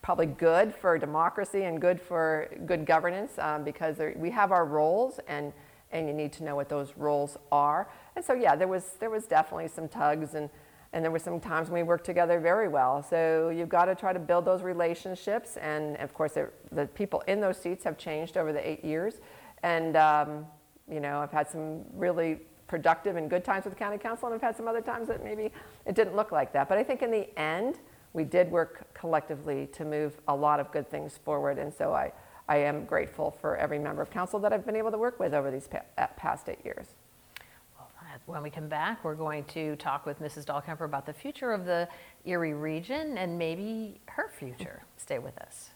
probably 0.00 0.26
good 0.26 0.74
for 0.74 0.96
democracy 0.96 1.64
and 1.64 1.82
good 1.82 2.00
for 2.00 2.48
good 2.64 2.86
governance 2.86 3.32
um, 3.38 3.62
because 3.62 3.98
there, 3.98 4.14
we 4.16 4.30
have 4.30 4.52
our 4.52 4.64
roles 4.64 5.20
and 5.28 5.52
and 5.92 6.06
you 6.06 6.14
need 6.14 6.32
to 6.34 6.44
know 6.44 6.54
what 6.54 6.68
those 6.68 6.94
roles 6.96 7.36
are. 7.50 7.88
And 8.16 8.24
so, 8.24 8.34
yeah, 8.34 8.56
there 8.56 8.68
was, 8.68 8.96
there 9.00 9.10
was 9.10 9.26
definitely 9.26 9.68
some 9.68 9.88
tugs 9.88 10.34
and, 10.34 10.50
and 10.92 11.04
there 11.04 11.10
were 11.10 11.18
some 11.18 11.38
times 11.40 11.68
when 11.68 11.82
we 11.82 11.82
worked 11.82 12.06
together 12.06 12.40
very 12.40 12.68
well. 12.68 13.02
So 13.02 13.50
you've 13.50 13.68
got 13.68 13.86
to 13.86 13.94
try 13.94 14.12
to 14.12 14.18
build 14.18 14.44
those 14.44 14.62
relationships. 14.62 15.56
And 15.58 15.96
of 15.98 16.14
course, 16.14 16.32
the 16.72 16.86
people 16.86 17.22
in 17.26 17.40
those 17.40 17.58
seats 17.58 17.84
have 17.84 17.98
changed 17.98 18.36
over 18.36 18.52
the 18.52 18.68
eight 18.68 18.84
years. 18.84 19.20
And, 19.62 19.96
um, 19.96 20.46
you 20.90 21.00
know, 21.00 21.20
I've 21.20 21.32
had 21.32 21.48
some 21.48 21.84
really 21.94 22.40
productive 22.68 23.16
and 23.16 23.28
good 23.28 23.44
times 23.44 23.64
with 23.64 23.74
the 23.74 23.78
county 23.78 23.98
council, 23.98 24.28
and 24.28 24.34
I've 24.34 24.42
had 24.42 24.56
some 24.56 24.68
other 24.68 24.80
times 24.82 25.08
that 25.08 25.24
maybe 25.24 25.52
it 25.86 25.94
didn't 25.94 26.14
look 26.14 26.32
like 26.32 26.52
that. 26.52 26.68
But 26.68 26.78
I 26.78 26.84
think 26.84 27.02
in 27.02 27.10
the 27.10 27.28
end, 27.38 27.80
we 28.12 28.24
did 28.24 28.50
work 28.50 28.92
collectively 28.94 29.66
to 29.72 29.84
move 29.84 30.18
a 30.28 30.34
lot 30.34 30.60
of 30.60 30.70
good 30.70 30.88
things 30.88 31.18
forward. 31.18 31.58
And 31.58 31.72
so 31.72 31.92
I, 31.92 32.12
I 32.48 32.56
am 32.56 32.84
grateful 32.84 33.30
for 33.30 33.56
every 33.56 33.78
member 33.78 34.02
of 34.02 34.10
council 34.10 34.38
that 34.40 34.52
I've 34.52 34.64
been 34.64 34.76
able 34.76 34.90
to 34.90 34.98
work 34.98 35.20
with 35.20 35.34
over 35.34 35.50
these 35.50 35.68
uh, 35.98 36.06
past 36.16 36.48
eight 36.48 36.64
years. 36.64 36.86
When 38.26 38.42
we 38.42 38.50
come 38.50 38.68
back, 38.68 39.04
we're 39.04 39.14
going 39.14 39.44
to 39.44 39.74
talk 39.76 40.04
with 40.04 40.20
Mrs. 40.20 40.44
Dahlkemper 40.44 40.84
about 40.84 41.06
the 41.06 41.14
future 41.14 41.50
of 41.50 41.64
the 41.64 41.88
Erie 42.26 42.52
region 42.52 43.16
and 43.16 43.38
maybe 43.38 44.00
her 44.06 44.28
future. 44.28 44.82
Stay 44.98 45.18
with 45.18 45.38
us. 45.38 45.70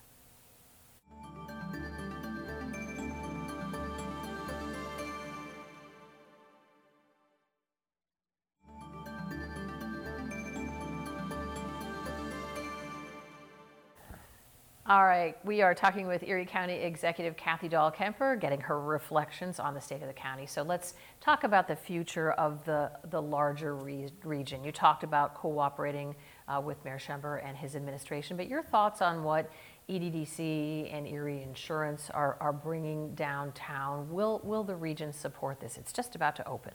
All 14.92 15.04
right, 15.06 15.42
we 15.42 15.62
are 15.62 15.74
talking 15.74 16.06
with 16.06 16.22
Erie 16.22 16.44
County 16.44 16.74
Executive 16.74 17.34
Kathy 17.34 17.66
Dahlkemper, 17.66 18.38
getting 18.38 18.60
her 18.60 18.78
reflections 18.78 19.58
on 19.58 19.72
the 19.72 19.80
state 19.80 20.02
of 20.02 20.06
the 20.06 20.12
county. 20.12 20.44
So 20.44 20.60
let's 20.60 20.92
talk 21.18 21.44
about 21.44 21.66
the 21.66 21.74
future 21.74 22.32
of 22.32 22.62
the, 22.66 22.90
the 23.08 23.22
larger 23.22 23.74
re- 23.74 24.10
region. 24.22 24.62
You 24.62 24.70
talked 24.70 25.02
about 25.02 25.32
cooperating 25.32 26.14
uh, 26.46 26.60
with 26.62 26.84
Mayor 26.84 26.98
Schember 26.98 27.38
and 27.38 27.56
his 27.56 27.74
administration, 27.74 28.36
but 28.36 28.48
your 28.48 28.62
thoughts 28.62 29.00
on 29.00 29.24
what 29.24 29.50
EDDC 29.88 30.94
and 30.94 31.06
Erie 31.06 31.42
Insurance 31.42 32.10
are, 32.10 32.36
are 32.38 32.52
bringing 32.52 33.14
downtown. 33.14 34.10
Will, 34.10 34.42
will 34.44 34.62
the 34.62 34.76
region 34.76 35.10
support 35.10 35.58
this? 35.58 35.78
It's 35.78 35.94
just 35.94 36.16
about 36.16 36.36
to 36.36 36.46
open. 36.46 36.74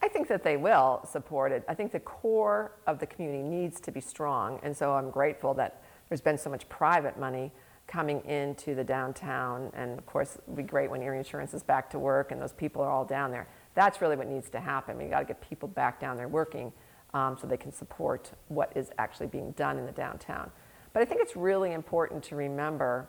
I 0.00 0.06
think 0.06 0.28
that 0.28 0.44
they 0.44 0.56
will 0.56 1.00
support 1.10 1.50
it. 1.50 1.64
I 1.68 1.74
think 1.74 1.90
the 1.90 1.98
core 1.98 2.70
of 2.86 3.00
the 3.00 3.06
community 3.06 3.42
needs 3.42 3.80
to 3.80 3.90
be 3.90 4.00
strong, 4.00 4.60
and 4.62 4.76
so 4.76 4.92
I'm 4.92 5.10
grateful 5.10 5.54
that 5.54 5.82
there's 6.08 6.20
been 6.20 6.38
so 6.38 6.50
much 6.50 6.68
private 6.68 7.18
money 7.18 7.52
coming 7.86 8.24
into 8.24 8.74
the 8.74 8.84
downtown. 8.84 9.70
And 9.74 9.98
of 9.98 10.06
course, 10.06 10.36
it 10.36 10.42
would 10.46 10.56
be 10.56 10.62
great 10.62 10.90
when 10.90 11.02
Erie 11.02 11.18
Insurance 11.18 11.52
is 11.52 11.62
back 11.62 11.90
to 11.90 11.98
work 11.98 12.32
and 12.32 12.40
those 12.40 12.52
people 12.52 12.82
are 12.82 12.90
all 12.90 13.04
down 13.04 13.30
there. 13.30 13.48
That's 13.74 14.00
really 14.00 14.16
what 14.16 14.28
needs 14.28 14.48
to 14.50 14.60
happen. 14.60 14.96
We 14.96 15.06
got 15.06 15.20
to 15.20 15.24
get 15.24 15.40
people 15.40 15.68
back 15.68 16.00
down 16.00 16.16
there 16.16 16.28
working 16.28 16.72
um, 17.14 17.36
so 17.40 17.46
they 17.46 17.56
can 17.56 17.72
support 17.72 18.32
what 18.48 18.72
is 18.74 18.90
actually 18.98 19.26
being 19.26 19.52
done 19.52 19.78
in 19.78 19.86
the 19.86 19.92
downtown. 19.92 20.50
But 20.92 21.02
I 21.02 21.04
think 21.04 21.20
it's 21.20 21.36
really 21.36 21.72
important 21.72 22.22
to 22.24 22.36
remember 22.36 23.08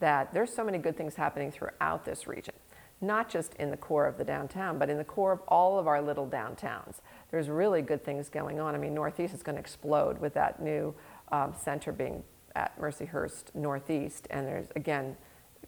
that 0.00 0.32
there's 0.32 0.52
so 0.52 0.64
many 0.64 0.78
good 0.78 0.96
things 0.96 1.14
happening 1.14 1.50
throughout 1.50 2.04
this 2.04 2.26
region, 2.26 2.54
not 3.00 3.28
just 3.28 3.54
in 3.54 3.70
the 3.70 3.76
core 3.76 4.06
of 4.06 4.16
the 4.16 4.24
downtown, 4.24 4.78
but 4.78 4.88
in 4.88 4.96
the 4.96 5.04
core 5.04 5.32
of 5.32 5.40
all 5.48 5.78
of 5.78 5.86
our 5.86 6.00
little 6.00 6.26
downtowns. 6.26 7.00
There's 7.30 7.48
really 7.48 7.82
good 7.82 8.04
things 8.04 8.28
going 8.28 8.58
on. 8.60 8.74
I 8.74 8.78
mean, 8.78 8.94
Northeast 8.94 9.34
is 9.34 9.42
going 9.42 9.56
to 9.56 9.60
explode 9.60 10.18
with 10.18 10.34
that 10.34 10.62
new 10.62 10.94
um, 11.32 11.54
center 11.58 11.92
being 11.92 12.22
at 12.54 12.78
Mercyhurst 12.80 13.54
Northeast. 13.54 14.26
And 14.30 14.46
there's, 14.46 14.68
again, 14.76 15.16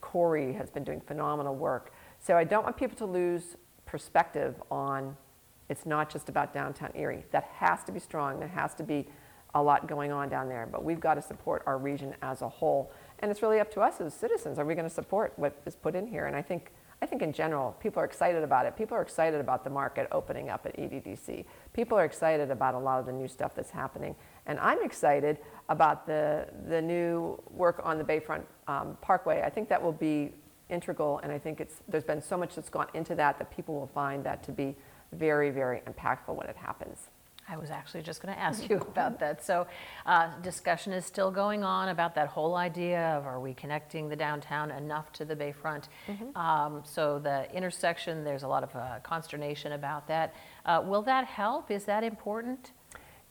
Corry 0.01 0.57
has 0.57 0.71
been 0.71 0.85
doing 0.85 1.01
phenomenal 1.01 1.55
work. 1.55 1.93
So 2.19 2.37
I 2.37 2.45
don't 2.45 2.65
want 2.65 2.77
people 2.77 2.97
to 2.99 3.07
lose 3.07 3.57
perspective 3.87 4.61
on 4.71 5.17
it's 5.69 5.87
not 5.87 6.11
just 6.11 6.29
about 6.29 6.53
downtown 6.53 6.91
Erie. 6.95 7.25
That 7.31 7.45
has 7.45 7.83
to 7.85 7.93
be 7.93 7.99
strong. 7.99 8.39
There 8.39 8.49
has 8.49 8.75
to 8.75 8.83
be 8.83 9.07
a 9.55 9.63
lot 9.63 9.87
going 9.87 10.13
on 10.13 10.29
down 10.29 10.49
there. 10.49 10.69
But 10.71 10.85
we've 10.85 11.01
got 11.01 11.15
to 11.15 11.23
support 11.23 11.63
our 11.67 11.79
region 11.79 12.15
as 12.21 12.43
a 12.43 12.49
whole. 12.49 12.93
And 13.21 13.31
it's 13.31 13.43
really 13.43 13.61
up 13.61 13.71
to 13.73 13.81
us 13.81 14.01
as 14.01 14.13
citizens. 14.13 14.59
Are 14.59 14.65
we 14.65 14.75
going 14.75 14.89
to 14.89 14.95
support 14.95 15.33
what 15.37 15.61
is 15.65 15.77
put 15.77 15.95
in 15.95 16.07
here? 16.07 16.27
And 16.27 16.37
I 16.37 16.43
think, 16.43 16.73
I 17.01 17.07
think 17.07 17.23
in 17.23 17.33
general, 17.33 17.73
people 17.81 18.03
are 18.03 18.05
excited 18.05 18.43
about 18.43 18.67
it. 18.67 18.77
People 18.77 18.97
are 18.97 19.03
excited 19.03 19.41
about 19.41 19.65
the 19.65 19.71
market 19.71 20.09
opening 20.13 20.51
up 20.51 20.67
at 20.67 20.77
EDDC. 20.77 21.45
People 21.73 21.97
are 21.97 22.05
excited 22.05 22.51
about 22.51 22.75
a 22.75 22.79
lot 22.79 22.99
of 22.99 23.07
the 23.07 23.13
new 23.13 23.29
stuff 23.29 23.55
that's 23.55 23.71
happening. 23.71 24.15
And 24.47 24.59
I'm 24.59 24.83
excited 24.83 25.39
about 25.69 26.07
the, 26.07 26.47
the 26.69 26.83
new 26.83 27.41
work 27.51 27.81
on 27.83 27.99
the 27.99 28.05
Bayfront 28.05 28.43
um, 28.69 28.97
Parkway. 29.01 29.43
I 29.43 29.51
think 29.51 29.69
that 29.69 29.83
will 29.83 29.93
be 29.93 30.33
integral, 30.69 31.21
and 31.23 31.31
I 31.31 31.39
think 31.39 31.61
it's, 31.61 31.77
there's 31.89 32.05
been 32.05 32.23
so 32.23 32.37
much 32.37 32.55
that's 32.55 32.71
gone 32.71 32.89
into 32.95 33.15
that 33.15 33.39
that 33.39 33.55
people 33.55 33.75
will 33.75 33.91
find 33.95 34.25
that 34.25 34.43
to 34.45 34.53
be 34.53 34.75
very, 35.13 35.51
very 35.51 35.81
impactful 35.81 36.35
when 36.35 36.47
it 36.49 36.57
happens. 36.57 37.09
I 37.49 37.57
was 37.57 37.71
actually 37.71 38.03
just 38.03 38.23
going 38.23 38.35
to 38.35 38.41
ask 38.41 38.69
you 38.71 38.77
about 38.79 39.19
that. 39.21 39.45
So, 39.45 39.67
uh, 40.07 40.31
discussion 40.43 40.93
is 40.93 41.05
still 41.05 41.31
going 41.31 41.65
on 41.65 41.89
about 41.89 42.15
that 42.15 42.29
whole 42.29 42.55
idea 42.55 43.01
of 43.17 43.27
are 43.27 43.41
we 43.41 43.53
connecting 43.53 44.09
the 44.09 44.17
downtown 44.17 44.71
enough 44.71 45.13
to 45.15 45.25
the 45.25 45.35
bayfront? 45.37 45.85
Um, 46.37 46.83
so, 46.85 47.19
the 47.19 47.53
intersection, 47.55 48.25
there's 48.25 48.45
a 48.45 48.49
lot 48.49 48.63
of 48.63 48.75
uh, 48.75 49.01
consternation 49.03 49.73
about 49.73 50.07
that. 50.09 50.35
Uh, 50.65 50.83
will 50.85 51.03
that 51.03 51.27
help? 51.27 51.71
Is 51.71 51.85
that 51.85 52.05
important? 52.05 52.73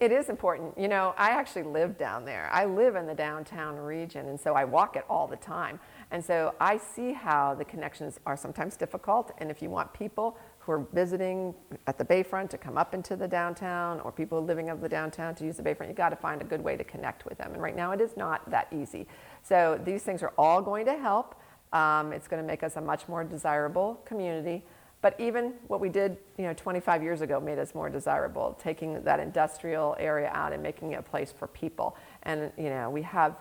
It 0.01 0.11
is 0.11 0.29
important. 0.29 0.75
You 0.79 0.87
know, 0.87 1.13
I 1.15 1.29
actually 1.29 1.61
live 1.61 1.95
down 1.95 2.25
there. 2.25 2.49
I 2.51 2.65
live 2.65 2.95
in 2.95 3.05
the 3.05 3.13
downtown 3.13 3.75
region, 3.75 4.29
and 4.29 4.39
so 4.39 4.55
I 4.55 4.65
walk 4.65 4.95
it 4.95 5.05
all 5.07 5.27
the 5.27 5.35
time. 5.35 5.79
And 6.09 6.25
so 6.25 6.55
I 6.59 6.77
see 6.77 7.13
how 7.13 7.53
the 7.53 7.63
connections 7.63 8.19
are 8.25 8.35
sometimes 8.35 8.75
difficult. 8.75 9.31
And 9.37 9.51
if 9.51 9.61
you 9.61 9.69
want 9.69 9.93
people 9.93 10.39
who 10.57 10.71
are 10.71 10.87
visiting 10.91 11.53
at 11.85 11.99
the 11.99 12.03
bayfront 12.03 12.49
to 12.49 12.57
come 12.57 12.79
up 12.79 12.95
into 12.95 13.15
the 13.15 13.27
downtown, 13.27 13.99
or 13.99 14.11
people 14.11 14.43
living 14.43 14.71
of 14.71 14.81
the 14.81 14.89
downtown 14.89 15.35
to 15.35 15.45
use 15.45 15.57
the 15.57 15.63
bayfront, 15.63 15.87
you 15.87 15.93
got 15.93 16.09
to 16.09 16.15
find 16.15 16.41
a 16.41 16.45
good 16.45 16.63
way 16.63 16.75
to 16.75 16.83
connect 16.83 17.23
with 17.25 17.37
them. 17.37 17.53
And 17.53 17.61
right 17.61 17.75
now, 17.75 17.91
it 17.91 18.01
is 18.01 18.17
not 18.17 18.49
that 18.49 18.69
easy. 18.73 19.05
So 19.43 19.79
these 19.85 20.01
things 20.01 20.23
are 20.23 20.33
all 20.35 20.63
going 20.63 20.87
to 20.87 20.97
help. 20.97 21.35
Um, 21.73 22.11
it's 22.11 22.27
going 22.27 22.41
to 22.41 22.47
make 22.47 22.63
us 22.63 22.75
a 22.75 22.81
much 22.81 23.07
more 23.07 23.23
desirable 23.23 24.01
community. 24.05 24.63
But 25.01 25.19
even 25.19 25.53
what 25.67 25.79
we 25.79 25.89
did, 25.89 26.17
you 26.37 26.45
know, 26.45 26.53
25 26.53 27.01
years 27.01 27.21
ago 27.21 27.39
made 27.39 27.57
us 27.57 27.73
more 27.73 27.89
desirable, 27.89 28.57
taking 28.61 29.03
that 29.03 29.19
industrial 29.19 29.95
area 29.99 30.29
out 30.33 30.53
and 30.53 30.61
making 30.61 30.91
it 30.91 30.99
a 30.99 31.01
place 31.01 31.31
for 31.31 31.47
people. 31.47 31.95
And, 32.23 32.51
you 32.57 32.69
know, 32.69 32.89
we 32.89 33.01
have 33.01 33.35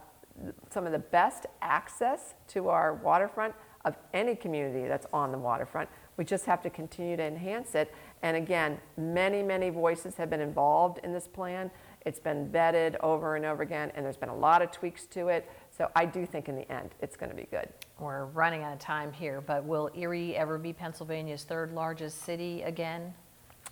some 0.71 0.87
of 0.87 0.93
the 0.93 0.99
best 0.99 1.47
access 1.61 2.35
to 2.49 2.69
our 2.69 2.95
waterfront 2.95 3.55
of 3.85 3.97
any 4.15 4.35
community 4.35 4.89
that's 4.89 5.07
on 5.13 5.33
the 5.33 5.39
waterfront. 5.39 5.89
We 6.17 6.25
just 6.25 6.47
have 6.47 6.63
to 6.63 6.71
continue 6.71 7.17
to 7.17 7.23
enhance 7.23 7.75
it. 7.75 7.95
And 8.23 8.37
again, 8.37 8.79
many, 8.97 9.43
many 9.43 9.71
voices 9.71 10.17
have 10.17 10.31
been 10.31 10.41
involved 10.41 11.01
in 11.05 11.13
this 11.13 11.27
plan. 11.27 11.71
It's 12.07 12.19
been 12.19 12.49
vetted 12.49 12.97
over 13.01 13.37
and 13.37 13.45
over 13.45 13.63
again, 13.63 13.93
and 13.95 14.05
there's 14.05 14.17
been 14.17 14.31
a 14.31 14.37
lot 14.37 14.63
of 14.63 14.71
tweaks 14.71 15.07
to 15.07 15.29
it. 15.29 15.51
So 15.71 15.91
I 15.95 16.07
do 16.07 16.25
think 16.27 16.49
in 16.49 16.57
the 16.57 16.71
end, 16.71 16.91
it's 17.01 17.17
going 17.17 17.31
to 17.31 17.37
be 17.37 17.47
good. 17.51 17.69
We're 17.99 18.27
running 18.27 18.63
out 18.63 18.73
of 18.73 18.79
time 18.79 19.13
here, 19.13 19.41
but 19.41 19.65
will 19.65 19.91
Erie 19.95 20.37
ever 20.37 20.59
be 20.59 20.73
Pennsylvania's 20.73 21.45
third 21.45 21.73
largest 21.73 22.23
city 22.23 22.63
again? 22.63 23.13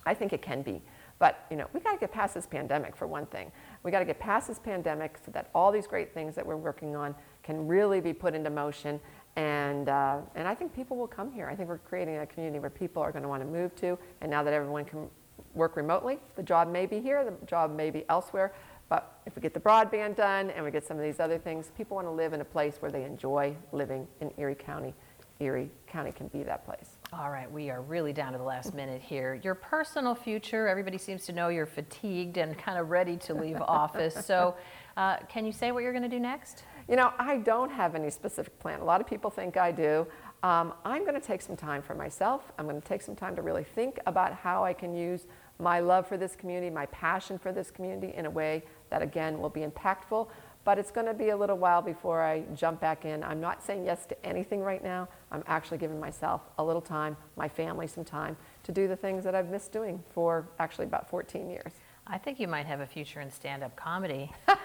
I 0.05 0.13
think 0.13 0.33
it 0.33 0.41
can 0.41 0.61
be. 0.61 0.81
But 1.17 1.45
you 1.51 1.57
know, 1.57 1.67
we 1.73 1.81
got 1.81 1.93
to 1.93 1.97
get 1.97 2.11
past 2.11 2.33
this 2.33 2.47
pandemic 2.47 2.95
for 2.95 3.05
one 3.05 3.25
thing. 3.25 3.51
We 3.83 3.91
got 3.91 3.99
to 3.99 4.05
get 4.05 4.19
past 4.19 4.47
this 4.47 4.59
pandemic 4.59 5.17
so 5.23 5.31
that 5.31 5.49
all 5.53 5.71
these 5.71 5.85
great 5.85 6.13
things 6.13 6.33
that 6.35 6.45
we're 6.45 6.55
working 6.55 6.95
on 6.95 7.13
can 7.43 7.67
really 7.67 7.99
be 7.99 8.13
put 8.13 8.33
into 8.33 8.49
motion. 8.49 8.99
And 9.35 9.89
uh, 9.89 10.17
and 10.35 10.47
I 10.47 10.55
think 10.55 10.75
people 10.75 10.97
will 10.97 11.07
come 11.07 11.31
here. 11.31 11.47
I 11.47 11.55
think 11.55 11.69
we're 11.69 11.77
creating 11.77 12.17
a 12.17 12.25
community 12.25 12.59
where 12.59 12.69
people 12.69 13.01
are 13.01 13.11
going 13.11 13.23
to 13.23 13.29
want 13.29 13.41
to 13.41 13.47
move 13.47 13.75
to. 13.77 13.97
And 14.21 14.29
now 14.29 14.43
that 14.43 14.53
everyone 14.53 14.85
can 14.85 15.07
work 15.53 15.75
remotely, 15.75 16.19
the 16.35 16.43
job 16.43 16.69
may 16.69 16.85
be 16.85 16.99
here, 16.99 17.23
the 17.23 17.45
job 17.45 17.75
may 17.75 17.89
be 17.89 18.03
elsewhere. 18.09 18.53
But 18.89 19.19
if 19.25 19.35
we 19.35 19.41
get 19.41 19.53
the 19.53 19.59
broadband 19.59 20.15
done 20.15 20.49
and 20.49 20.65
we 20.65 20.71
get 20.71 20.85
some 20.85 20.97
of 20.97 21.03
these 21.03 21.19
other 21.19 21.37
things, 21.37 21.71
people 21.77 21.95
want 21.95 22.07
to 22.07 22.11
live 22.11 22.33
in 22.33 22.41
a 22.41 22.45
place 22.45 22.77
where 22.79 22.91
they 22.91 23.03
enjoy 23.03 23.55
living 23.71 24.07
in 24.19 24.31
Erie 24.37 24.55
County. 24.55 24.93
Erie 25.39 25.69
County 25.87 26.11
can 26.11 26.27
be 26.27 26.43
that 26.43 26.65
place. 26.65 26.98
All 27.11 27.31
right, 27.31 27.51
we 27.51 27.71
are 27.71 27.81
really 27.81 28.13
down 28.13 28.33
to 28.33 28.37
the 28.37 28.43
last 28.43 28.75
minute 28.75 29.01
here. 29.01 29.41
Your 29.43 29.55
personal 29.55 30.13
future, 30.13 30.67
everybody 30.67 30.99
seems 30.99 31.25
to 31.25 31.33
know 31.33 31.49
you're 31.49 31.65
fatigued 31.65 32.37
and 32.37 32.55
kind 32.55 32.77
of 32.77 32.91
ready 32.91 33.17
to 33.17 33.33
leave 33.33 33.59
office. 33.61 34.23
So, 34.27 34.55
uh, 34.95 35.17
can 35.27 35.43
you 35.43 35.51
say 35.51 35.71
what 35.71 35.81
you're 35.81 35.91
going 35.91 36.03
to 36.03 36.09
do 36.09 36.19
next? 36.19 36.65
You 36.87 36.95
know, 36.95 37.11
I 37.17 37.37
don't 37.37 37.71
have 37.71 37.95
any 37.95 38.11
specific 38.11 38.59
plan. 38.59 38.79
A 38.79 38.83
lot 38.83 39.01
of 39.01 39.07
people 39.07 39.31
think 39.31 39.57
I 39.57 39.71
do. 39.71 40.05
Um, 40.43 40.71
I'm 40.85 41.01
going 41.01 41.19
to 41.19 41.25
take 41.25 41.41
some 41.41 41.57
time 41.57 41.81
for 41.81 41.95
myself. 41.95 42.51
I'm 42.59 42.67
going 42.67 42.79
to 42.79 42.87
take 42.87 43.01
some 43.01 43.15
time 43.15 43.35
to 43.37 43.41
really 43.41 43.63
think 43.63 43.99
about 44.05 44.33
how 44.35 44.63
I 44.63 44.73
can 44.73 44.93
use 44.93 45.25
my 45.57 45.79
love 45.79 46.07
for 46.07 46.15
this 46.15 46.35
community, 46.35 46.69
my 46.69 46.85
passion 46.87 47.39
for 47.39 47.51
this 47.51 47.71
community 47.71 48.13
in 48.15 48.27
a 48.27 48.29
way 48.29 48.63
that, 48.91 49.01
again, 49.01 49.39
will 49.39 49.49
be 49.49 49.61
impactful. 49.61 50.27
But 50.65 50.77
it's 50.77 50.91
going 50.91 51.07
to 51.07 51.13
be 51.13 51.29
a 51.29 51.37
little 51.37 51.57
while 51.57 51.81
before 51.81 52.21
I 52.21 52.41
jump 52.53 52.79
back 52.79 53.05
in. 53.05 53.23
I'm 53.23 53.39
not 53.39 53.63
saying 53.63 53.85
yes 53.85 54.05
to 54.07 54.25
anything 54.25 54.61
right 54.61 54.83
now. 54.83 55.07
I'm 55.31 55.43
actually 55.47 55.77
giving 55.77 55.99
myself 55.99 56.41
a 56.57 56.63
little 56.63 56.81
time, 56.81 57.15
my 57.35 57.47
family 57.47 57.87
some 57.87 58.03
time 58.03 58.35
to 58.63 58.71
do 58.71 58.87
the 58.87 58.95
things 58.95 59.23
that 59.23 59.35
I've 59.35 59.49
missed 59.49 59.71
doing 59.71 60.03
for 60.13 60.47
actually 60.59 60.85
about 60.85 61.09
14 61.09 61.49
years. 61.49 61.71
I 62.09 62.17
think 62.17 62.39
you 62.39 62.47
might 62.47 62.65
have 62.65 62.79
a 62.79 62.87
future 62.87 63.21
in 63.21 63.31
stand 63.31 63.63
up 63.63 63.75
comedy. 63.75 64.31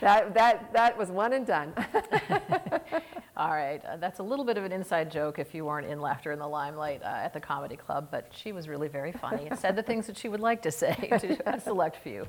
That, 0.00 0.32
that, 0.34 0.72
that 0.72 0.96
was 0.96 1.10
one 1.10 1.32
and 1.32 1.46
done. 1.46 1.74
All 3.36 3.50
right, 3.50 3.84
uh, 3.84 3.96
that's 3.96 4.18
a 4.18 4.22
little 4.22 4.44
bit 4.44 4.56
of 4.56 4.64
an 4.64 4.72
inside 4.72 5.10
joke 5.10 5.38
if 5.38 5.54
you 5.54 5.64
weren't 5.64 5.86
in 5.86 6.00
Laughter 6.00 6.32
in 6.32 6.38
the 6.38 6.48
Limelight 6.48 7.02
uh, 7.02 7.06
at 7.06 7.32
the 7.32 7.40
Comedy 7.40 7.76
Club, 7.76 8.08
but 8.10 8.32
she 8.34 8.52
was 8.52 8.68
really 8.68 8.88
very 8.88 9.12
funny 9.12 9.46
and 9.46 9.58
said 9.58 9.76
the 9.76 9.82
things 9.82 10.06
that 10.06 10.16
she 10.16 10.28
would 10.28 10.40
like 10.40 10.62
to 10.62 10.72
say 10.72 10.94
to 11.20 11.38
a 11.46 11.60
select 11.60 11.96
few. 12.02 12.26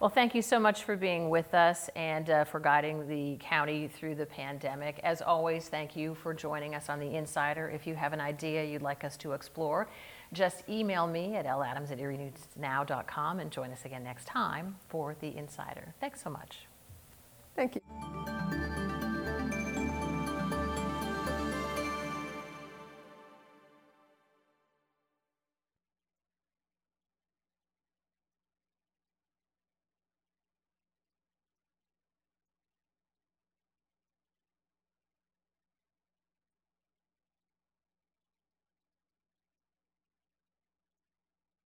Well, 0.00 0.10
thank 0.10 0.34
you 0.34 0.42
so 0.42 0.60
much 0.60 0.84
for 0.84 0.96
being 0.96 1.30
with 1.30 1.52
us 1.54 1.90
and 1.96 2.30
uh, 2.30 2.44
for 2.44 2.60
guiding 2.60 3.08
the 3.08 3.38
county 3.40 3.88
through 3.88 4.14
the 4.14 4.26
pandemic. 4.26 5.00
As 5.02 5.22
always, 5.22 5.68
thank 5.68 5.96
you 5.96 6.14
for 6.14 6.34
joining 6.34 6.74
us 6.74 6.88
on 6.88 7.00
The 7.00 7.14
Insider. 7.14 7.68
If 7.70 7.86
you 7.86 7.94
have 7.94 8.12
an 8.12 8.20
idea 8.20 8.64
you'd 8.64 8.82
like 8.82 9.04
us 9.04 9.16
to 9.18 9.32
explore, 9.32 9.88
just 10.32 10.68
email 10.68 11.06
me 11.06 11.36
at 11.36 11.46
ladams 11.46 11.90
at 11.90 11.98
erienewsnow.com 11.98 13.40
and 13.40 13.50
join 13.50 13.70
us 13.70 13.84
again 13.84 14.02
next 14.02 14.26
time 14.26 14.76
for 14.88 15.14
The 15.20 15.36
Insider. 15.36 15.94
Thanks 16.00 16.22
so 16.22 16.30
much. 16.30 16.66
Thank 17.54 17.76
you. 17.76 18.41